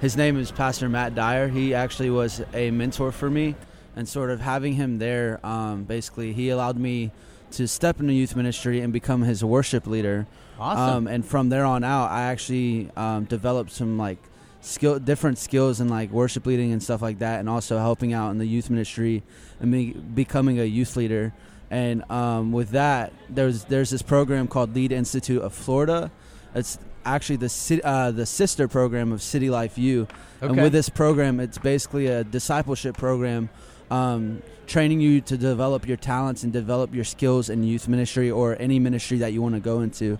his 0.00 0.16
name 0.16 0.38
is 0.38 0.50
Pastor 0.50 0.88
Matt 0.88 1.14
Dyer. 1.14 1.48
He 1.48 1.74
actually 1.74 2.08
was 2.08 2.42
a 2.54 2.70
mentor 2.70 3.12
for 3.12 3.28
me, 3.28 3.54
and 3.96 4.08
sort 4.08 4.30
of 4.30 4.40
having 4.40 4.72
him 4.72 4.98
there, 4.98 5.44
um, 5.44 5.84
basically, 5.84 6.32
he 6.32 6.48
allowed 6.48 6.78
me 6.78 7.10
to 7.52 7.66
step 7.68 8.00
into 8.00 8.12
youth 8.12 8.36
ministry 8.36 8.80
and 8.80 8.92
become 8.92 9.22
his 9.22 9.44
worship 9.44 9.86
leader. 9.86 10.26
Awesome. 10.58 10.96
Um, 10.96 11.06
and 11.06 11.24
from 11.24 11.48
there 11.48 11.64
on 11.64 11.84
out, 11.84 12.10
I 12.10 12.24
actually 12.24 12.90
um, 12.96 13.24
developed 13.24 13.70
some 13.70 13.96
like 13.96 14.18
skill, 14.60 14.98
different 14.98 15.38
skills 15.38 15.80
in 15.80 15.88
like 15.88 16.10
worship 16.10 16.46
leading 16.46 16.72
and 16.72 16.82
stuff 16.82 17.00
like 17.02 17.20
that, 17.20 17.40
and 17.40 17.48
also 17.48 17.78
helping 17.78 18.12
out 18.12 18.30
in 18.30 18.38
the 18.38 18.46
youth 18.46 18.70
ministry 18.70 19.22
and 19.60 19.70
be, 19.70 19.92
becoming 19.92 20.58
a 20.58 20.64
youth 20.64 20.96
leader. 20.96 21.32
And 21.70 22.10
um, 22.10 22.52
with 22.52 22.70
that, 22.70 23.12
there's 23.28 23.64
there's 23.64 23.90
this 23.90 24.02
program 24.02 24.48
called 24.48 24.74
Lead 24.74 24.90
Institute 24.90 25.42
of 25.42 25.52
Florida. 25.52 26.10
It's 26.54 26.78
actually 27.04 27.36
the 27.36 27.80
uh, 27.84 28.10
the 28.10 28.26
sister 28.26 28.68
program 28.68 29.12
of 29.12 29.22
City 29.22 29.50
Life 29.50 29.78
U. 29.78 30.06
Okay. 30.42 30.52
And 30.52 30.62
with 30.62 30.72
this 30.72 30.88
program, 30.88 31.40
it's 31.40 31.58
basically 31.58 32.06
a 32.06 32.24
discipleship 32.24 32.96
program, 32.96 33.50
um, 33.90 34.42
training 34.66 35.00
you 35.00 35.20
to 35.22 35.36
develop 35.36 35.86
your 35.86 35.96
talents 35.96 36.42
and 36.42 36.52
develop 36.52 36.94
your 36.94 37.04
skills 37.04 37.48
in 37.48 37.62
youth 37.62 37.88
ministry 37.88 38.30
or 38.30 38.56
any 38.60 38.78
ministry 38.78 39.18
that 39.18 39.32
you 39.32 39.42
want 39.42 39.54
to 39.54 39.60
go 39.60 39.80
into. 39.80 40.18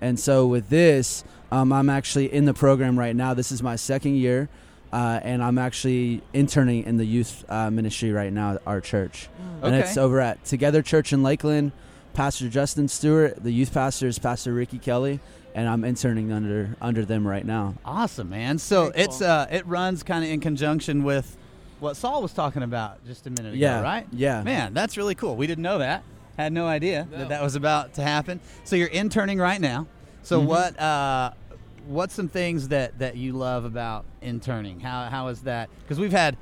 And 0.00 0.18
so 0.18 0.46
with 0.46 0.68
this, 0.68 1.24
um, 1.50 1.72
I'm 1.72 1.90
actually 1.90 2.32
in 2.32 2.44
the 2.44 2.54
program 2.54 2.98
right 2.98 3.16
now. 3.16 3.34
This 3.34 3.50
is 3.50 3.62
my 3.62 3.76
second 3.76 4.14
year, 4.14 4.48
uh, 4.92 5.18
and 5.22 5.42
I'm 5.42 5.58
actually 5.58 6.22
interning 6.32 6.84
in 6.84 6.96
the 6.96 7.04
youth 7.04 7.44
uh, 7.48 7.70
ministry 7.70 8.12
right 8.12 8.32
now 8.32 8.54
at 8.54 8.62
our 8.66 8.80
church. 8.80 9.28
Okay. 9.58 9.66
And 9.66 9.76
it's 9.76 9.96
over 9.96 10.20
at 10.20 10.44
Together 10.44 10.82
Church 10.82 11.12
in 11.12 11.22
Lakeland. 11.22 11.72
Pastor 12.14 12.48
Justin 12.48 12.88
Stewart, 12.88 13.42
the 13.42 13.52
youth 13.52 13.72
pastor 13.72 14.08
is 14.08 14.18
Pastor 14.18 14.52
Ricky 14.52 14.78
Kelly, 14.78 15.20
and 15.54 15.68
I'm 15.68 15.84
interning 15.84 16.32
under 16.32 16.76
under 16.80 17.04
them 17.04 17.26
right 17.26 17.44
now. 17.44 17.74
Awesome, 17.84 18.30
man. 18.30 18.58
So 18.58 18.90
Very 18.90 19.04
it's 19.04 19.18
cool. 19.18 19.28
uh, 19.28 19.46
it 19.50 19.66
runs 19.66 20.02
kind 20.02 20.24
of 20.24 20.30
in 20.30 20.40
conjunction 20.40 21.04
with 21.04 21.36
what 21.80 21.96
Saul 21.96 22.22
was 22.22 22.32
talking 22.32 22.62
about 22.62 23.04
just 23.06 23.26
a 23.26 23.30
minute 23.30 23.54
ago, 23.54 23.56
Yeah, 23.56 23.80
right? 23.80 24.06
yeah. 24.12 24.42
Man, 24.42 24.74
that's 24.74 24.96
really 24.96 25.14
cool. 25.14 25.36
We 25.36 25.46
didn't 25.46 25.62
know 25.62 25.78
that. 25.78 26.02
Had 26.36 26.52
no 26.52 26.66
idea 26.66 27.06
No. 27.10 27.18
that 27.18 27.28
that 27.30 27.42
was 27.42 27.54
about 27.56 27.94
to 27.94 28.02
happen. 28.02 28.40
So 28.64 28.76
you're 28.76 28.88
interning 28.88 29.38
right 29.38 29.60
now. 29.60 29.86
So 30.22 30.40
Mhm. 30.40 30.44
what 30.46 30.80
uh, 30.80 31.30
what's 31.86 32.14
some 32.14 32.28
things 32.28 32.68
that 32.68 32.98
that 32.98 33.16
you 33.16 33.32
love 33.32 33.64
about 33.64 34.04
interning? 34.22 34.80
How 34.80 35.08
how 35.10 35.28
is 35.28 35.40
that? 35.42 35.68
Because 35.82 35.98
we've 35.98 36.12
had 36.12 36.36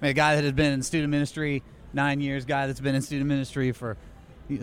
I 0.00 0.04
mean, 0.04 0.10
a 0.10 0.14
guy 0.14 0.34
that 0.36 0.44
had 0.44 0.54
been 0.56 0.72
in 0.72 0.82
student 0.82 1.10
ministry 1.10 1.62
nine 1.92 2.20
years, 2.20 2.44
guy 2.44 2.66
that's 2.66 2.80
been 2.80 2.94
in 2.94 3.02
student 3.02 3.28
ministry 3.28 3.72
for 3.72 3.96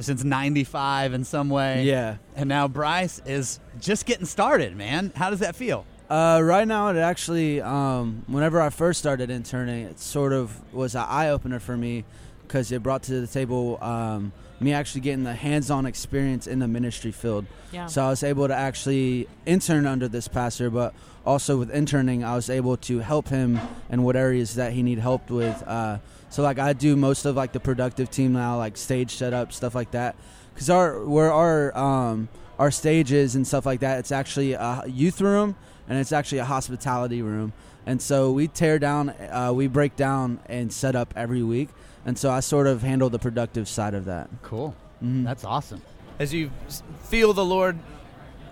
since 0.02 0.24
'95 0.24 1.14
in 1.14 1.24
some 1.24 1.50
way. 1.50 1.84
Yeah. 1.84 2.18
And 2.36 2.48
now 2.50 2.68
Bryce 2.68 3.22
is 3.26 3.60
just 3.80 4.06
getting 4.06 4.26
started, 4.26 4.76
man. 4.76 5.12
How 5.16 5.30
does 5.30 5.40
that 5.40 5.56
feel? 5.56 5.86
Uh, 6.10 6.40
right 6.44 6.68
now, 6.68 6.90
it 6.90 6.98
actually, 6.98 7.62
um, 7.62 8.24
whenever 8.28 8.62
I 8.62 8.70
first 8.70 9.00
started 9.00 9.30
interning, 9.30 9.86
it 9.86 10.00
sort 10.00 10.34
of 10.34 10.62
was 10.74 10.96
an 10.96 11.06
eye 11.08 11.30
opener 11.30 11.60
for 11.60 11.76
me 11.76 12.04
because 12.44 12.72
it 12.72 12.84
brought 12.84 13.04
to 13.04 13.22
the 13.22 13.28
table 13.28 13.84
um, 13.84 14.32
me 14.60 14.74
actually 14.74 15.02
getting 15.02 15.24
the 15.24 15.34
hands 15.34 15.70
on 15.70 15.86
experience 15.86 16.48
in 16.48 16.60
the 16.60 16.68
ministry 16.68 17.12
field. 17.12 17.46
Yeah. 17.72 17.88
So 17.88 18.06
I 18.06 18.10
was 18.10 18.24
able 18.24 18.48
to 18.48 18.56
actually 18.56 19.28
intern 19.46 19.86
under 19.86 20.08
this 20.08 20.28
pastor, 20.28 20.70
but 20.70 20.94
also 21.26 21.58
with 21.58 21.72
interning, 21.72 22.24
I 22.24 22.36
was 22.36 22.50
able 22.50 22.78
to 22.78 23.00
help 23.00 23.28
him 23.28 23.60
in 23.90 24.04
what 24.04 24.16
areas 24.16 24.56
that 24.56 24.74
he 24.74 24.84
need 24.84 25.00
help 25.00 25.30
with. 25.30 25.62
Uh, 25.66 25.98
so 26.36 26.44
like 26.44 26.60
I 26.60 26.74
do 26.74 26.98
most 26.98 27.24
of 27.24 27.38
like 27.38 27.54
the 27.54 27.62
productive 27.62 28.12
team 28.12 28.34
now, 28.34 28.58
like 28.58 28.76
stage 28.76 29.16
setup 29.16 29.54
stuff 29.54 29.74
like 29.74 29.92
that, 29.92 30.18
because 30.54 30.70
our 30.70 31.06
where 31.06 31.32
our 31.32 31.78
um, 31.78 32.28
our 32.60 32.72
stages 32.72 33.36
and 33.36 33.48
stuff 33.48 33.66
like 33.66 33.80
that, 33.80 34.00
it's 34.00 34.12
actually 34.12 34.52
a 34.52 34.84
youth 34.86 35.22
room 35.22 35.56
and 35.88 35.98
it's 35.98 36.12
actually 36.12 36.40
a 36.40 36.44
hospitality 36.46 37.22
room. 37.22 37.54
And 37.86 38.02
so 38.02 38.34
we 38.34 38.50
tear 38.50 38.80
down, 38.80 39.12
uh, 39.12 39.54
we 39.56 39.68
break 39.68 39.96
down 39.96 40.42
and 40.48 40.74
set 40.74 40.94
up 40.94 41.14
every 41.16 41.42
week. 41.42 41.70
And 42.06 42.18
so 42.18 42.30
I 42.32 42.42
sort 42.42 42.68
of 42.68 42.82
handle 42.82 43.10
the 43.10 43.20
productive 43.20 43.70
side 43.70 43.94
of 43.94 44.04
that. 44.04 44.30
Cool. 44.42 44.76
Mhm. 45.02 45.24
That's 45.24 45.46
awesome. 45.46 45.82
As 46.20 46.34
you 46.34 46.52
feel 47.06 47.32
the 47.32 47.46
Lord 47.46 47.80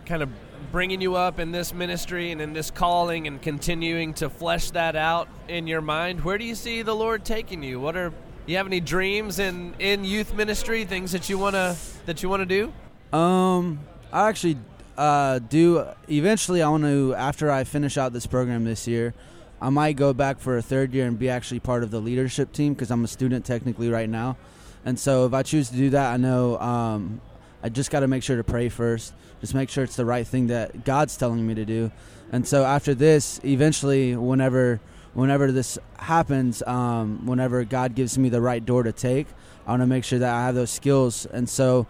kind 0.05 0.23
of 0.23 0.29
bringing 0.71 1.01
you 1.01 1.15
up 1.15 1.39
in 1.39 1.51
this 1.51 1.73
ministry 1.73 2.31
and 2.31 2.41
in 2.41 2.53
this 2.53 2.71
calling 2.71 3.27
and 3.27 3.41
continuing 3.41 4.13
to 4.15 4.29
flesh 4.29 4.71
that 4.71 4.95
out 4.95 5.27
in 5.47 5.67
your 5.67 5.81
mind, 5.81 6.23
where 6.23 6.37
do 6.37 6.45
you 6.45 6.55
see 6.55 6.81
the 6.81 6.95
Lord 6.95 7.25
taking 7.25 7.63
you? 7.63 7.79
What 7.79 7.95
are 7.95 8.13
you 8.45 8.57
have 8.57 8.67
any 8.67 8.79
dreams 8.79 9.39
in 9.39 9.73
in 9.79 10.03
youth 10.03 10.33
ministry, 10.33 10.85
things 10.85 11.11
that 11.11 11.29
you 11.29 11.37
want 11.37 11.55
to 11.55 11.75
that 12.05 12.23
you 12.23 12.29
want 12.29 12.41
to 12.41 12.45
do? 12.45 13.17
Um, 13.17 13.79
I 14.11 14.29
actually 14.29 14.57
uh, 14.97 15.39
do. 15.39 15.85
Eventually, 16.09 16.61
I 16.61 16.69
want 16.69 16.83
to. 16.83 17.15
After 17.15 17.51
I 17.51 17.63
finish 17.63 17.97
out 17.97 18.13
this 18.13 18.25
program 18.25 18.63
this 18.63 18.87
year, 18.87 19.13
I 19.61 19.69
might 19.69 19.95
go 19.95 20.13
back 20.13 20.39
for 20.39 20.57
a 20.57 20.61
third 20.61 20.93
year 20.93 21.07
and 21.07 21.17
be 21.17 21.29
actually 21.29 21.59
part 21.59 21.83
of 21.83 21.91
the 21.91 21.99
leadership 21.99 22.51
team 22.51 22.73
because 22.73 22.91
I'm 22.91 23.03
a 23.03 23.07
student 23.07 23.45
technically 23.45 23.89
right 23.89 24.09
now. 24.09 24.37
And 24.85 24.99
so, 24.99 25.25
if 25.25 25.33
I 25.33 25.43
choose 25.43 25.69
to 25.69 25.77
do 25.77 25.89
that, 25.91 26.13
I 26.13 26.17
know 26.17 26.59
um, 26.59 27.21
I 27.63 27.69
just 27.69 27.89
got 27.91 28.01
to 28.01 28.07
make 28.07 28.23
sure 28.23 28.35
to 28.35 28.43
pray 28.43 28.67
first. 28.67 29.13
Just 29.39 29.55
make 29.55 29.69
sure 29.69 29.85
it's 29.85 29.95
the 29.95 30.05
right 30.05 30.27
thing 30.27 30.47
that 30.47 30.83
God's 30.83 31.15
telling 31.15 31.47
me 31.47 31.55
to 31.55 31.63
do. 31.65 31.91
And 32.31 32.45
so, 32.45 32.65
after 32.65 32.93
this, 32.93 33.39
eventually, 33.45 34.15
whenever 34.15 34.81
whenever 35.13 35.51
this 35.51 35.77
happens, 35.97 36.61
um, 36.63 37.25
whenever 37.25 37.63
God 37.63 37.95
gives 37.95 38.17
me 38.17 38.29
the 38.29 38.41
right 38.41 38.63
door 38.63 38.83
to 38.83 38.91
take, 38.91 39.27
I 39.65 39.71
want 39.71 39.81
to 39.81 39.87
make 39.87 40.03
sure 40.03 40.19
that 40.19 40.33
I 40.33 40.45
have 40.45 40.55
those 40.55 40.71
skills. 40.71 41.25
And 41.25 41.47
so, 41.47 41.87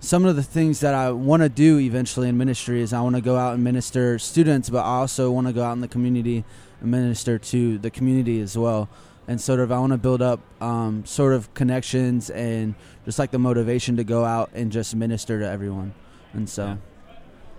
some 0.00 0.24
of 0.24 0.36
the 0.36 0.42
things 0.42 0.80
that 0.80 0.94
I 0.94 1.12
want 1.12 1.42
to 1.42 1.48
do 1.48 1.78
eventually 1.78 2.28
in 2.28 2.36
ministry 2.36 2.82
is 2.82 2.92
I 2.92 3.00
want 3.00 3.16
to 3.16 3.22
go 3.22 3.36
out 3.36 3.54
and 3.54 3.64
minister 3.64 4.18
students, 4.18 4.68
but 4.68 4.80
I 4.80 4.98
also 4.98 5.30
want 5.30 5.46
to 5.46 5.52
go 5.52 5.62
out 5.62 5.72
in 5.72 5.80
the 5.80 5.88
community 5.88 6.44
and 6.80 6.90
minister 6.90 7.38
to 7.38 7.78
the 7.78 7.90
community 7.90 8.40
as 8.40 8.56
well. 8.56 8.88
And 9.28 9.40
sort 9.40 9.60
of, 9.60 9.70
I 9.70 9.78
want 9.78 9.92
to 9.92 9.98
build 9.98 10.22
up 10.22 10.40
um, 10.60 11.04
sort 11.06 11.34
of 11.34 11.52
connections 11.54 12.30
and 12.30 12.74
just 13.04 13.18
like 13.18 13.30
the 13.30 13.38
motivation 13.38 13.96
to 13.98 14.04
go 14.04 14.24
out 14.24 14.50
and 14.54 14.72
just 14.72 14.94
minister 14.96 15.38
to 15.40 15.48
everyone. 15.48 15.94
And 16.32 16.48
so, 16.48 16.64
Yeah. 16.66 16.76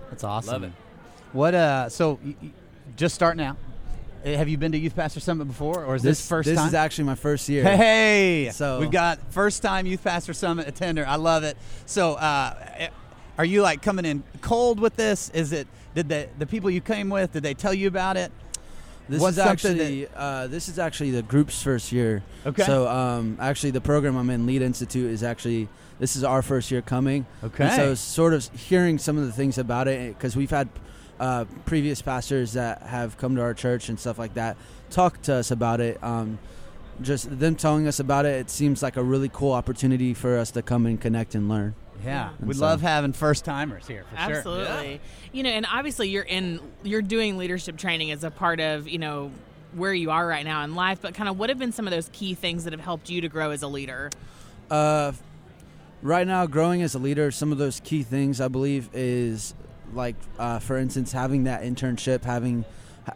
That's 0.09 0.23
awesome. 0.25 0.51
Love 0.51 0.63
it. 0.63 0.71
What 1.31 1.55
uh? 1.55 1.87
So 1.87 2.19
y- 2.23 2.35
y- 2.41 2.49
just 2.97 3.15
starting 3.15 3.41
out. 3.45 3.55
Uh, 4.25 4.29
Have 4.35 4.49
you 4.49 4.57
been 4.57 4.73
to 4.73 4.77
Youth 4.77 4.95
Pastor 4.97 5.21
Summit 5.21 5.45
before, 5.45 5.85
or 5.85 5.95
is 5.95 6.03
this, 6.03 6.19
this 6.19 6.27
first 6.27 6.47
this 6.49 6.57
time? 6.57 6.67
is 6.67 6.73
actually 6.73 7.05
my 7.05 7.15
first 7.15 7.47
year. 7.47 7.63
Hey, 7.63 8.49
So- 8.53 8.81
we've 8.81 8.91
got 8.91 9.19
first 9.31 9.61
time 9.61 9.85
Youth 9.85 10.03
Pastor 10.03 10.33
Summit 10.33 10.67
attender. 10.67 11.05
I 11.07 11.15
love 11.15 11.43
it. 11.45 11.55
So, 11.85 12.15
uh, 12.15 12.89
are 13.37 13.45
you 13.45 13.61
like 13.61 13.81
coming 13.81 14.03
in 14.03 14.23
cold 14.41 14.81
with 14.81 14.97
this? 14.97 15.29
Is 15.29 15.53
it 15.53 15.69
did 15.95 16.09
the 16.09 16.27
the 16.37 16.45
people 16.45 16.69
you 16.69 16.81
came 16.81 17.09
with 17.09 17.31
did 17.31 17.43
they 17.43 17.53
tell 17.53 17.73
you 17.73 17.87
about 17.87 18.17
it? 18.17 18.33
This 19.09 19.21
What's 19.21 19.37
is 19.37 19.43
actually 19.43 20.07
uh, 20.15 20.47
this 20.47 20.69
is 20.69 20.79
actually 20.79 21.11
the 21.11 21.23
group's 21.23 21.61
first 21.61 21.91
year. 21.91 22.23
Okay. 22.45 22.63
So 22.63 22.87
um, 22.87 23.37
actually, 23.39 23.71
the 23.71 23.81
program 23.81 24.15
I'm 24.15 24.29
in, 24.29 24.45
Lead 24.45 24.61
Institute, 24.61 25.11
is 25.11 25.23
actually 25.23 25.67
this 25.99 26.15
is 26.15 26.23
our 26.23 26.41
first 26.41 26.71
year 26.71 26.81
coming. 26.81 27.25
Okay. 27.43 27.65
And 27.65 27.73
so 27.73 27.95
sort 27.95 28.33
of 28.33 28.49
hearing 28.53 28.97
some 28.97 29.17
of 29.17 29.25
the 29.25 29.31
things 29.31 29.57
about 29.57 29.87
it 29.87 30.17
because 30.17 30.35
we've 30.35 30.49
had 30.49 30.69
uh, 31.19 31.45
previous 31.65 32.01
pastors 32.01 32.53
that 32.53 32.83
have 32.83 33.17
come 33.17 33.35
to 33.35 33.41
our 33.41 33.53
church 33.53 33.89
and 33.89 33.99
stuff 33.99 34.17
like 34.17 34.33
that 34.35 34.57
talk 34.91 35.21
to 35.23 35.33
us 35.33 35.49
about 35.49 35.79
it. 35.79 36.01
Um, 36.03 36.37
just 37.01 37.39
them 37.39 37.55
telling 37.55 37.87
us 37.87 37.99
about 37.99 38.25
it, 38.25 38.35
it 38.35 38.49
seems 38.49 38.83
like 38.83 38.95
a 38.95 39.03
really 39.03 39.29
cool 39.29 39.53
opportunity 39.53 40.13
for 40.13 40.37
us 40.37 40.51
to 40.51 40.61
come 40.61 40.85
and 40.85 41.01
connect 41.01 41.33
and 41.33 41.49
learn. 41.49 41.73
Yeah, 42.03 42.29
And 42.39 42.47
we 42.47 42.53
so- 42.53 42.61
love 42.61 42.81
having 42.81 43.13
first 43.13 43.45
timers 43.45 43.87
here 43.87 44.05
for 44.09 44.17
sure. 44.17 44.35
Absolutely. 44.37 45.01
You 45.31 45.43
know, 45.43 45.49
and 45.49 45.65
obviously 45.71 46.09
you're 46.09 46.23
in 46.23 46.59
you're 46.83 47.01
doing 47.01 47.37
leadership 47.37 47.77
training 47.77 48.11
as 48.11 48.23
a 48.23 48.31
part 48.31 48.59
of, 48.59 48.87
you 48.87 48.97
know, 48.97 49.31
where 49.73 49.93
you 49.93 50.11
are 50.11 50.25
right 50.27 50.43
now 50.45 50.63
in 50.63 50.75
life, 50.75 50.99
but 51.01 51.13
kind 51.13 51.29
of 51.29 51.37
what 51.39 51.49
have 51.49 51.57
been 51.59 51.71
some 51.71 51.87
of 51.87 51.91
those 51.91 52.09
key 52.11 52.33
things 52.33 52.63
that 52.65 52.73
have 52.73 52.81
helped 52.81 53.09
you 53.09 53.21
to 53.21 53.29
grow 53.29 53.51
as 53.51 53.61
a 53.61 53.67
leader? 53.67 54.09
Uh, 54.69 55.11
right 56.01 56.27
now, 56.27 56.45
growing 56.45 56.81
as 56.81 56.93
a 56.95 56.99
leader, 56.99 57.31
some 57.31 57.51
of 57.51 57.57
those 57.57 57.79
key 57.83 58.03
things 58.03 58.41
I 58.41 58.47
believe 58.47 58.89
is 58.93 59.53
like, 59.93 60.15
uh, 60.39 60.59
for 60.59 60.77
instance, 60.77 61.11
having 61.11 61.43
that 61.45 61.63
internship, 61.63 62.23
having 62.23 62.65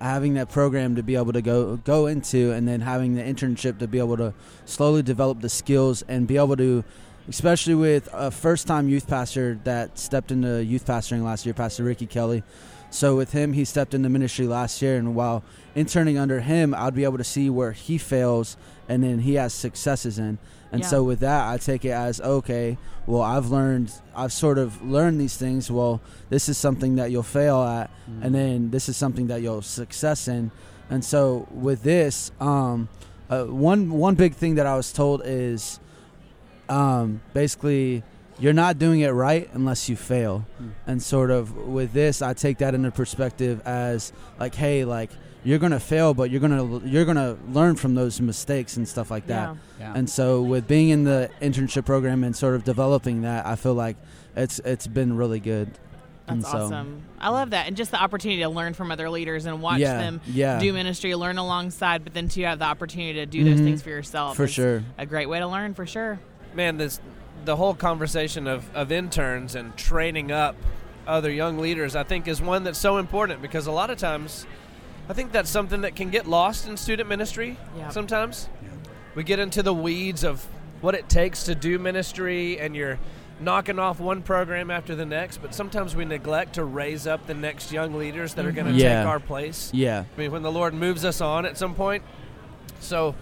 having 0.02 0.34
that 0.34 0.50
program 0.50 0.96
to 0.96 1.04
be 1.04 1.16
able 1.16 1.32
to 1.34 1.42
go 1.42 1.78
go 1.78 2.08
into, 2.08 2.52
and 2.52 2.68
then 2.68 2.82
having 2.82 3.16
the 3.16 3.22
internship 3.22 3.78
to 3.80 3.88
be 3.88 4.00
able 4.00 4.18
to 4.18 4.34
slowly 4.66 5.04
develop 5.04 5.42
the 5.42 5.50
skills 5.50 6.04
and 6.08 6.28
be 6.28 6.38
able 6.38 6.58
to, 6.58 6.84
especially 7.28 7.76
with 7.76 8.08
a 8.14 8.32
first 8.32 8.68
time 8.68 8.88
youth 8.90 9.08
pastor 9.08 9.60
that 9.64 9.98
stepped 9.98 10.32
into 10.32 10.64
youth 10.64 10.86
pastoring 10.86 11.24
last 11.24 11.46
year, 11.46 11.54
Pastor 11.54 11.84
Ricky 11.84 12.06
Kelly. 12.06 12.44
So 12.92 13.18
with 13.18 13.34
him, 13.34 13.54
he 13.54 13.66
stepped 13.66 13.94
into 13.94 14.08
ministry 14.10 14.48
last 14.48 14.82
year, 14.82 14.96
and 14.98 15.16
while 15.16 15.44
interning 15.76 16.18
under 16.18 16.40
him, 16.40 16.74
I'd 16.74 16.96
be 16.96 17.04
able 17.04 17.18
to 17.18 17.24
see 17.26 17.50
where 17.50 17.74
he 17.74 17.98
fails 17.98 18.56
and 18.88 19.04
then 19.04 19.20
he 19.20 19.34
has 19.36 19.54
successes 19.54 20.18
in. 20.18 20.38
And 20.72 20.82
Yeah. 20.82 20.88
so 20.88 21.04
with 21.04 21.20
that, 21.20 21.48
I 21.50 21.58
take 21.58 21.84
it 21.84 21.92
as 21.92 22.22
okay. 22.22 22.78
Well, 23.08 23.22
I've 23.22 23.50
learned, 23.50 23.92
I've 24.16 24.32
sort 24.32 24.58
of 24.58 24.82
learned 24.82 25.20
these 25.20 25.36
things. 25.36 25.70
Well, 25.70 26.00
this 26.30 26.48
is 26.48 26.58
something 26.58 26.96
that 26.96 27.12
you'll 27.12 27.24
fail 27.24 27.62
at, 27.64 27.90
and 28.22 28.34
then 28.34 28.72
this 28.72 28.88
is 28.88 28.96
something 28.96 29.28
that 29.28 29.42
you'll 29.42 29.62
success 29.62 30.28
in. 30.28 30.52
And 30.90 31.04
so 31.04 31.48
with 31.52 31.84
this, 31.84 32.32
um, 32.40 32.88
uh, 33.30 33.46
one 33.46 33.90
one 33.92 34.16
big 34.16 34.36
thing 34.36 34.56
that 34.56 34.68
I 34.68 34.76
was 34.78 34.94
told 34.94 35.22
is, 35.26 35.80
um, 36.70 37.22
basically, 37.34 38.04
you're 38.40 38.54
not 38.54 38.78
doing 38.80 39.02
it 39.02 39.10
right 39.10 39.50
unless 39.54 39.88
you 39.90 39.96
fail. 39.96 40.46
And 40.88 41.02
sort 41.02 41.32
of 41.32 41.56
with 41.56 41.94
this, 41.94 42.22
I 42.22 42.34
take 42.34 42.58
that 42.60 42.74
into 42.76 42.92
perspective 42.92 43.62
as 43.66 44.12
like, 44.40 44.56
hey, 44.56 44.84
like 44.86 45.10
you're 45.44 45.60
gonna 45.60 45.80
fail, 45.80 46.14
but 46.14 46.32
you're 46.32 46.42
gonna 46.42 46.80
you're 46.86 47.06
gonna 47.06 47.38
learn 47.52 47.76
from 47.76 47.96
those 47.96 48.20
mistakes 48.20 48.78
and 48.78 48.88
stuff 48.88 49.10
like 49.12 49.28
that. 49.28 49.50
Yeah. 49.50 49.56
Yeah. 49.80 49.94
And 49.96 50.10
so 50.10 50.42
with 50.42 50.68
being 50.68 50.90
in 50.90 51.04
the 51.04 51.30
internship 51.42 51.86
program 51.86 52.24
and 52.24 52.36
sort 52.36 52.56
of 52.56 52.64
developing 52.64 53.22
that, 53.22 53.46
I 53.46 53.56
feel 53.56 53.74
like 53.76 53.96
it's 54.36 54.60
it's 54.60 54.88
been 54.88 55.16
really 55.16 55.40
good. 55.40 55.68
That's 56.26 56.38
And 56.38 56.44
so- 56.44 56.58
awesome. 56.66 57.02
I 57.20 57.30
love 57.30 57.52
that. 57.52 57.68
And 57.68 57.78
just 57.78 57.92
the 57.92 58.02
opportunity 58.02 58.42
to 58.42 58.50
learn 58.50 58.74
from 58.74 58.92
other 58.92 59.10
leaders 59.12 59.46
and 59.46 59.62
watch 59.62 59.80
Yeah, 59.80 59.98
them 60.00 60.22
yeah. 60.26 60.60
do 60.60 60.74
ministry, 60.74 61.14
learn 61.16 61.38
alongside, 61.38 62.04
but 62.04 62.14
then 62.16 62.28
to 62.30 62.42
have 62.44 62.58
the 62.60 62.66
opportunity 62.66 63.14
to 63.20 63.26
do 63.28 63.44
those 63.44 63.60
Mhm. 63.60 63.64
things 63.64 63.82
for 63.84 63.90
yourself. 63.90 64.36
For 64.36 64.48
sure. 64.48 64.84
A 64.98 65.06
great 65.06 65.30
way 65.30 65.38
to 65.40 65.48
learn 65.48 65.74
for 65.76 65.86
sure. 65.86 66.20
Man, 66.56 66.78
this 66.78 67.00
the 67.44 67.56
whole 67.56 67.76
conversation 67.76 68.48
of, 68.48 68.74
of 68.76 68.92
interns 68.92 69.56
and 69.56 69.76
training 69.78 70.32
up 70.32 70.56
other 71.08 71.32
young 71.32 71.60
leaders, 71.60 71.96
I 71.96 72.04
think, 72.04 72.28
is 72.28 72.42
one 72.42 72.64
that's 72.64 72.80
so 72.80 72.98
important 72.98 73.42
because 73.42 73.68
a 73.68 73.72
lot 73.72 73.90
of 73.90 73.98
times, 73.98 74.48
I 75.08 75.14
think 75.14 75.32
that's 75.32 75.50
something 75.50 75.82
that 75.82 75.96
can 75.96 76.10
get 76.10 76.28
lost 76.28 76.68
in 76.68 76.78
student 76.78 77.08
ministry. 77.08 77.58
Yeah. 77.78 77.90
Sometimes 77.90 78.50
we 79.14 79.24
get 79.24 79.40
into 79.40 79.62
the 79.62 79.74
weeds 79.74 80.24
of 80.24 80.44
what 80.82 80.96
it 80.96 81.08
takes 81.08 81.44
to 81.44 81.56
do 81.56 81.78
ministry, 81.78 82.60
and 82.60 82.76
you're 82.76 83.00
knocking 83.40 83.80
off 83.80 84.00
one 84.00 84.22
program 84.22 84.72
after 84.72 84.96
the 84.96 85.06
next. 85.06 85.38
But 85.38 85.54
sometimes 85.54 85.96
we 85.96 86.06
neglect 86.06 86.56
to 86.56 86.64
raise 86.64 87.06
up 87.06 87.28
the 87.28 87.34
next 87.34 87.72
young 87.72 87.94
leaders 87.94 88.34
that 88.36 88.46
are 88.46 88.52
going 88.52 88.68
mm-hmm. 88.68 88.78
to 88.78 88.84
Yeah. 88.84 89.04
take 89.04 89.08
our 89.08 89.20
place. 89.20 89.72
Yeah. 89.74 90.06
I 90.16 90.20
mean, 90.20 90.32
when 90.32 90.42
the 90.42 90.52
Lord 90.52 90.74
moves 90.74 91.06
us 91.06 91.22
on 91.22 91.46
at 91.46 91.58
some 91.58 91.76
point. 91.76 92.04
So, 92.80 93.16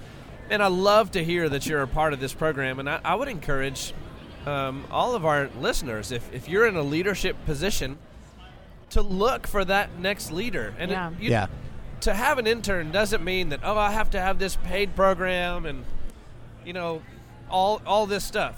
and 0.49 0.61
I 0.61 0.67
love 0.67 1.11
to 1.11 1.23
hear 1.23 1.49
that 1.49 1.65
you're 1.65 1.81
a 1.81 1.87
part 1.87 2.13
of 2.13 2.19
this 2.19 2.33
program, 2.33 2.79
and 2.79 2.89
I, 2.89 2.99
I 3.03 3.15
would 3.15 3.27
encourage 3.27 3.93
um, 4.45 4.85
all 4.91 5.15
of 5.15 5.25
our 5.25 5.49
listeners, 5.59 6.11
if, 6.11 6.31
if 6.33 6.49
you're 6.49 6.67
in 6.67 6.75
a 6.75 6.81
leadership 6.83 7.35
position, 7.45 7.97
to 8.91 9.01
look 9.01 9.47
for 9.47 9.63
that 9.65 9.97
next 9.99 10.31
leader. 10.31 10.73
And 10.77 10.91
it- 10.91 10.93
Yeah. 10.93 11.09
you- 11.19 11.29
Yeah. 11.31 11.47
to 12.01 12.13
have 12.13 12.37
an 12.37 12.45
intern 12.47 12.91
doesn't 12.91 13.23
mean 13.23 13.49
that 13.49 13.61
oh 13.63 13.77
I 13.77 13.91
have 13.91 14.09
to 14.11 14.19
have 14.19 14.37
this 14.37 14.57
paid 14.57 14.93
program 14.95 15.65
and 15.65 15.85
you 16.65 16.73
know 16.73 17.01
all 17.49 17.81
all 17.85 18.05
this 18.05 18.25
stuff. 18.25 18.55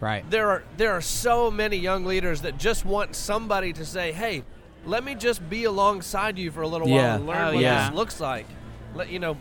Right. 0.00 0.28
There 0.30 0.48
are 0.50 0.62
there 0.78 0.92
are 0.92 1.02
so 1.02 1.50
many 1.50 1.76
young 1.76 2.04
leaders 2.06 2.40
that 2.42 2.56
just 2.58 2.84
want 2.86 3.14
somebody 3.14 3.72
to 3.74 3.84
say, 3.84 4.12
"Hey, 4.12 4.44
let 4.86 5.04
me 5.04 5.14
just 5.14 5.48
be 5.50 5.64
alongside 5.64 6.38
you 6.38 6.50
for 6.50 6.62
a 6.62 6.68
little 6.68 6.88
Yeah. 6.88 6.96
while 7.08 7.14
and 7.16 7.26
learn 7.26 7.36
Oh, 7.48 7.52
what 7.54 7.62
yeah. 7.62 7.88
this 7.90 7.96
looks 7.96 8.18
like." 8.20 8.46
Let 8.94 9.10
you 9.10 9.18
know, 9.18 9.36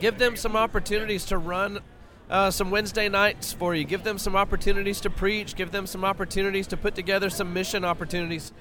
give 0.00 0.18
them 0.18 0.36
some 0.36 0.56
opportunities 0.56 1.24
to 1.26 1.38
run 1.38 1.80
uh, 2.30 2.50
some 2.50 2.70
Wednesday 2.70 3.08
nights 3.08 3.52
for 3.52 3.74
you. 3.74 3.84
Give 3.84 4.04
them 4.04 4.18
some 4.18 4.36
opportunities 4.36 5.00
to 5.00 5.10
preach. 5.10 5.56
Give 5.56 5.70
them 5.70 5.86
some 5.86 6.04
opportunities 6.04 6.66
to 6.68 6.76
put 6.76 6.94
together 6.94 7.30
some 7.30 7.52
mission 7.54 7.84
opportunities. 7.84 8.52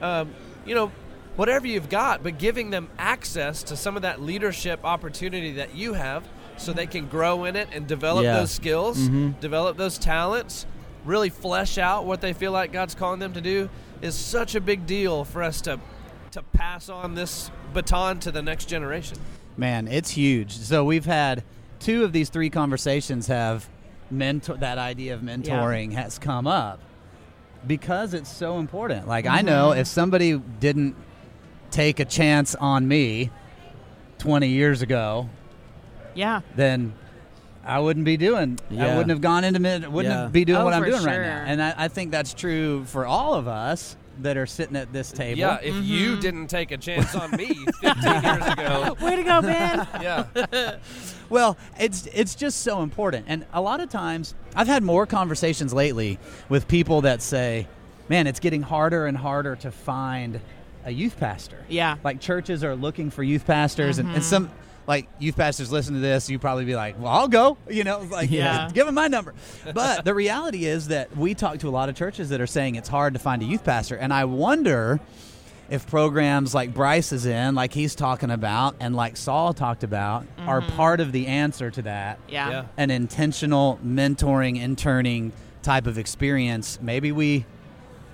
Um, 0.00 0.34
you 0.66 0.74
know, 0.74 0.92
whatever 1.36 1.66
you've 1.66 1.88
got, 1.88 2.22
but 2.22 2.38
giving 2.38 2.70
them 2.70 2.88
access 2.98 3.62
to 3.64 3.76
some 3.76 3.96
of 3.96 4.02
that 4.02 4.20
leadership 4.20 4.80
opportunity 4.84 5.52
that 5.52 5.74
you 5.74 5.94
have 5.94 6.24
so 6.56 6.72
they 6.72 6.86
can 6.86 7.08
grow 7.08 7.44
in 7.44 7.56
it 7.56 7.68
and 7.72 7.86
develop 7.86 8.24
Yeah. 8.24 8.34
those 8.38 8.50
skills, 8.50 8.98
Mhm. 9.08 9.40
develop 9.40 9.76
those 9.76 9.98
talents, 9.98 10.66
really 11.04 11.28
flesh 11.30 11.78
out 11.78 12.04
what 12.04 12.20
they 12.20 12.32
feel 12.32 12.52
like 12.52 12.72
God's 12.72 12.94
calling 12.94 13.20
them 13.20 13.32
to 13.32 13.40
do 13.40 13.68
is 14.02 14.14
such 14.14 14.54
a 14.54 14.60
big 14.60 14.86
deal 14.86 15.24
for 15.24 15.42
us 15.42 15.60
to 15.62 15.80
to 16.30 16.42
pass 16.42 16.88
on 16.88 17.14
this 17.14 17.48
baton 17.72 18.18
to 18.18 18.32
the 18.32 18.42
next 18.42 18.64
generation. 18.64 19.16
Man, 19.56 19.86
it's 19.88 20.10
huge. 20.10 20.52
So 20.52 20.84
we've 20.84 21.04
had 21.04 21.44
two 21.78 22.04
of 22.04 22.12
these 22.12 22.28
three 22.28 22.50
conversations 22.50 23.28
have 23.28 23.68
mentor 24.10 24.56
that 24.56 24.78
idea 24.78 25.14
of 25.14 25.20
mentoring 25.20 25.92
has 25.92 26.18
come 26.18 26.46
up 26.46 26.80
because 27.66 28.14
it's 28.14 28.30
so 28.30 28.58
important. 28.58 29.08
Like 29.08 29.26
I 29.26 29.42
know 29.42 29.70
mm-hmm. 29.70 29.80
if 29.80 29.86
somebody 29.86 30.36
didn't 30.60 30.96
take 31.70 32.00
a 32.00 32.04
chance 32.04 32.54
on 32.54 32.86
me 32.86 33.30
20 34.18 34.48
years 34.48 34.82
ago, 34.82 35.28
Yeah. 36.14 36.40
then 36.56 36.94
I 37.64 37.80
wouldn't 37.80 38.04
be 38.04 38.16
doing. 38.16 38.58
I 38.70 38.88
wouldn't 38.88 39.10
have 39.10 39.20
gone 39.20 39.44
into 39.44 39.60
mid. 39.60 39.86
Wouldn't 39.88 40.12
Yeah. 40.12 40.22
have 40.22 40.32
be 40.32 40.44
doing 40.44 40.60
Oh, 40.60 40.64
what 40.64 40.74
I'm 40.74 40.82
for 40.82 40.90
doing 40.90 41.04
right 41.04 41.20
now. 41.20 41.44
And 41.46 41.62
I, 41.62 41.74
I 41.76 41.88
think 41.88 42.10
that's 42.10 42.34
true 42.34 42.84
for 42.84 43.06
all 43.06 43.34
of 43.34 43.48
us 43.48 43.96
that 44.20 44.36
are 44.36 44.46
sitting 44.46 44.76
at 44.76 44.92
this 44.92 45.12
table. 45.12 45.38
Yeah, 45.38 45.58
if 45.62 45.74
you 45.76 46.12
mm-hmm. 46.12 46.20
didn't 46.20 46.46
take 46.48 46.70
a 46.70 46.76
chance 46.76 47.14
on 47.14 47.30
me 47.32 47.54
15 47.80 48.22
years 48.22 48.46
ago, 48.46 48.96
Way 49.02 49.16
to 49.16 49.22
go, 49.22 49.42
man. 49.42 49.86
yeah. 50.00 50.76
Well, 51.30 51.56
it's 51.80 52.06
it's 52.12 52.34
just 52.34 52.60
so 52.60 52.82
important, 52.82 53.24
and 53.28 53.46
a 53.52 53.60
lot 53.60 53.80
of 53.80 53.88
times 53.88 54.34
I've 54.54 54.66
had 54.66 54.82
more 54.82 55.06
conversations 55.06 55.72
lately 55.72 56.18
with 56.50 56.68
people 56.68 57.00
that 57.00 57.22
say, 57.22 57.66
"Man, 58.10 58.26
it's 58.26 58.40
getting 58.40 58.60
harder 58.60 59.06
and 59.06 59.16
harder 59.16 59.56
to 59.56 59.70
find 59.70 60.38
a 60.84 60.90
youth 60.90 61.18
pastor." 61.18 61.64
Yeah. 61.68 61.96
like 62.04 62.20
churches 62.20 62.62
are 62.62 62.76
looking 62.76 63.10
for 63.10 63.22
youth 63.22 63.46
pastors, 63.46 63.98
and, 63.98 64.08
and 64.08 64.18
mm-hmm. 64.18 64.24
some 64.24 64.50
like 64.86 65.08
youth 65.18 65.36
pastors 65.36 65.72
listen 65.72 65.94
to 65.94 66.00
this, 66.00 66.28
you 66.28 66.38
probably 66.38 66.64
be 66.64 66.76
like, 66.76 67.00
"Well, 67.00 67.12
I'll 67.12 67.28
go," 67.28 67.56
you 67.68 67.84
know, 67.84 68.06
like 68.10 68.30
Yeah. 68.30 68.70
give 68.72 68.86
them 68.86 68.94
my 68.94 69.08
number. 69.08 69.34
But 69.72 70.04
the 70.04 70.14
reality 70.14 70.66
is 70.66 70.88
that 70.88 71.16
we 71.16 71.34
talk 71.34 71.58
to 71.58 71.68
a 71.68 71.70
lot 71.70 71.88
of 71.88 71.94
churches 71.94 72.28
that 72.30 72.40
are 72.40 72.46
saying 72.46 72.74
it's 72.74 72.88
hard 72.88 73.14
to 73.14 73.20
find 73.20 73.42
a 73.42 73.44
youth 73.44 73.64
pastor, 73.64 73.96
and 73.96 74.12
I 74.12 74.24
wonder 74.24 75.00
if 75.70 75.86
programs 75.86 76.54
like 76.54 76.74
Bryce 76.74 77.12
is 77.12 77.26
in, 77.26 77.54
like 77.54 77.72
he's 77.72 77.94
talking 77.94 78.30
about, 78.30 78.76
and 78.80 78.94
like 78.94 79.16
Saul 79.16 79.54
talked 79.54 79.82
about, 79.82 80.26
are 80.38 80.60
mm-hmm. 80.60 80.76
part 80.76 81.00
of 81.00 81.12
the 81.12 81.26
answer 81.26 81.70
to 81.70 81.82
that. 81.82 82.18
Yeah. 82.28 82.50
Yeah. 82.50 82.64
An 82.76 82.90
intentional 82.90 83.78
mentoring, 83.84 84.60
interning 84.60 85.32
type 85.62 85.86
of 85.86 85.96
experience. 85.96 86.78
Maybe 86.82 87.12
we 87.12 87.46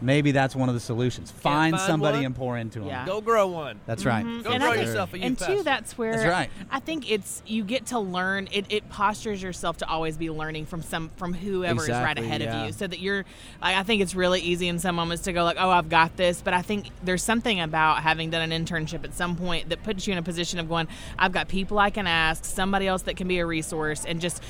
maybe 0.00 0.32
that's 0.32 0.56
one 0.56 0.68
of 0.68 0.74
the 0.74 0.80
solutions. 0.80 1.30
Find, 1.30 1.76
find 1.76 1.86
somebody 1.86 2.18
one? 2.18 2.26
and 2.26 2.36
pour 2.36 2.56
into 2.58 2.80
them. 2.80 2.88
Yeah. 2.88 3.06
Go 3.06 3.20
grow 3.20 3.46
one. 3.48 3.80
That's 3.86 4.04
right. 4.04 4.24
Mhm. 4.24 4.44
Go 4.44 4.50
And 4.50 4.62
grow 4.62 4.72
think- 4.72 4.86
yourself 4.86 5.12
a 5.14 5.18
youth 5.18 5.26
and 5.26 5.38
two, 5.38 5.44
pastor. 5.44 5.62
that's 5.62 5.98
where 5.98 6.12
That's 6.12 6.26
right. 6.26 6.50
I 6.70 6.80
think 6.80 7.10
it's 7.10 7.42
you 7.46 7.64
get 7.64 7.86
to 7.86 7.98
learn. 7.98 8.48
It, 8.52 8.66
it 8.68 8.88
postures 8.90 9.42
yourself 9.42 9.78
to 9.78 9.88
always 9.88 10.16
be 10.16 10.30
learning 10.30 10.66
from 10.66 10.82
some 10.82 11.10
from 11.16 11.34
whoever 11.34 11.82
is 11.82 11.88
right 11.90 12.18
ahead 12.18 12.40
yeah. 12.40 12.60
of 12.62 12.66
you, 12.66 12.72
so 12.72 12.86
that 12.86 13.00
you're. 13.00 13.24
I, 13.60 13.80
I 13.80 13.82
think 13.82 14.02
it's 14.02 14.14
really 14.14 14.40
easy 14.40 14.68
in 14.68 14.78
some 14.78 14.94
moments 14.94 15.24
to 15.24 15.32
go 15.32 15.44
like, 15.44 15.56
"Oh, 15.58 15.70
I've 15.70 15.88
got 15.88 16.16
this," 16.16 16.42
but 16.42 16.54
I 16.54 16.62
think 16.62 16.86
there's 17.02 17.22
something 17.22 17.60
about 17.60 18.02
having 18.02 18.30
done 18.30 18.50
an 18.50 18.64
internship 18.64 19.04
at 19.04 19.14
some 19.14 19.36
point 19.36 19.68
that 19.70 19.82
puts 19.82 20.06
you 20.06 20.12
in 20.12 20.18
a 20.18 20.22
position 20.22 20.58
of 20.58 20.68
going, 20.68 20.88
"I've 21.18 21.32
got 21.32 21.48
people 21.48 21.78
I 21.78 21.90
can 21.90 22.06
ask, 22.06 22.44
somebody 22.44 22.86
else 22.86 23.02
that 23.02 23.16
can 23.16 23.28
be 23.28 23.38
a 23.38 23.46
resource," 23.46 24.04
and 24.04 24.20
just 24.20 24.42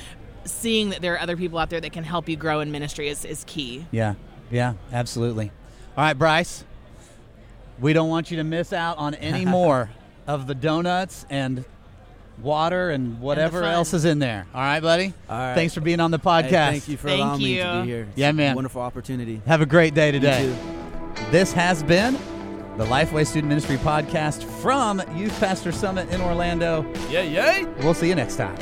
seeing 0.43 0.89
that 0.89 1.01
there 1.01 1.13
are 1.13 1.19
other 1.19 1.37
people 1.37 1.59
out 1.59 1.69
there 1.69 1.79
that 1.81 1.91
can 1.93 2.03
help 2.03 2.27
you 2.27 2.35
grow 2.35 2.61
in 2.61 2.71
ministry 2.71 3.07
is, 3.09 3.25
is 3.25 3.43
key. 3.45 3.85
Yeah, 3.91 4.15
yeah, 4.51 4.73
absolutely. 4.91 5.51
All 5.97 6.03
right, 6.03 6.13
Bryce, 6.17 6.63
we 7.79 7.93
don't 7.93 8.09
want 8.09 8.31
you 8.31 8.37
to 8.37 8.43
miss 8.43 8.73
out 8.73 8.97
on 8.97 9.15
any 9.15 9.45
more 9.59 9.89
of 10.27 10.47
the 10.47 10.55
donuts 10.55 11.25
and 11.29 11.65
water 12.41 12.89
and 12.89 13.19
whatever 13.19 13.61
fun. 13.61 13.71
else 13.73 13.93
is 13.93 14.05
in 14.05 14.19
there. 14.19 14.47
All 14.53 14.61
right, 14.61 14.79
buddy? 14.79 15.13
All 15.29 15.37
right. 15.37 15.53
Thanks 15.55 15.73
for 15.73 15.81
being 15.81 15.99
on 15.99 16.11
the 16.11 16.19
podcast. 16.19 16.43
Hey, 16.43 16.71
thank 16.71 16.87
you 16.87 16.97
for 16.97 17.07
Thank 17.07 17.21
allowing 17.21 17.39
me 17.43 17.57
to 17.57 17.81
be 17.83 17.87
here. 17.87 18.07
It's 18.09 18.17
Yeah, 18.17 18.29
a 18.29 18.33
man. 18.33 18.55
Wonderful 18.55 18.81
opportunity. 18.81 19.41
Have 19.45 19.61
a 19.61 19.65
great 19.65 19.93
day 19.93 20.07
You 20.07 20.11
today. 20.13 20.43
too. 20.43 21.23
This 21.31 21.51
has 21.53 21.83
been 21.83 22.13
the 22.77 22.85
Lifeway 22.85 23.27
Student 23.27 23.49
Ministry 23.49 23.77
podcast 23.77 24.43
from 24.61 25.01
Youth 25.15 25.37
Pastor 25.39 25.71
Summit 25.71 26.09
in 26.09 26.21
Orlando. 26.21 26.85
Yeah, 27.09 27.21
yay. 27.21 27.65
We'll 27.83 27.93
see 27.93 28.07
you 28.07 28.15
next 28.15 28.37
time. 28.37 28.57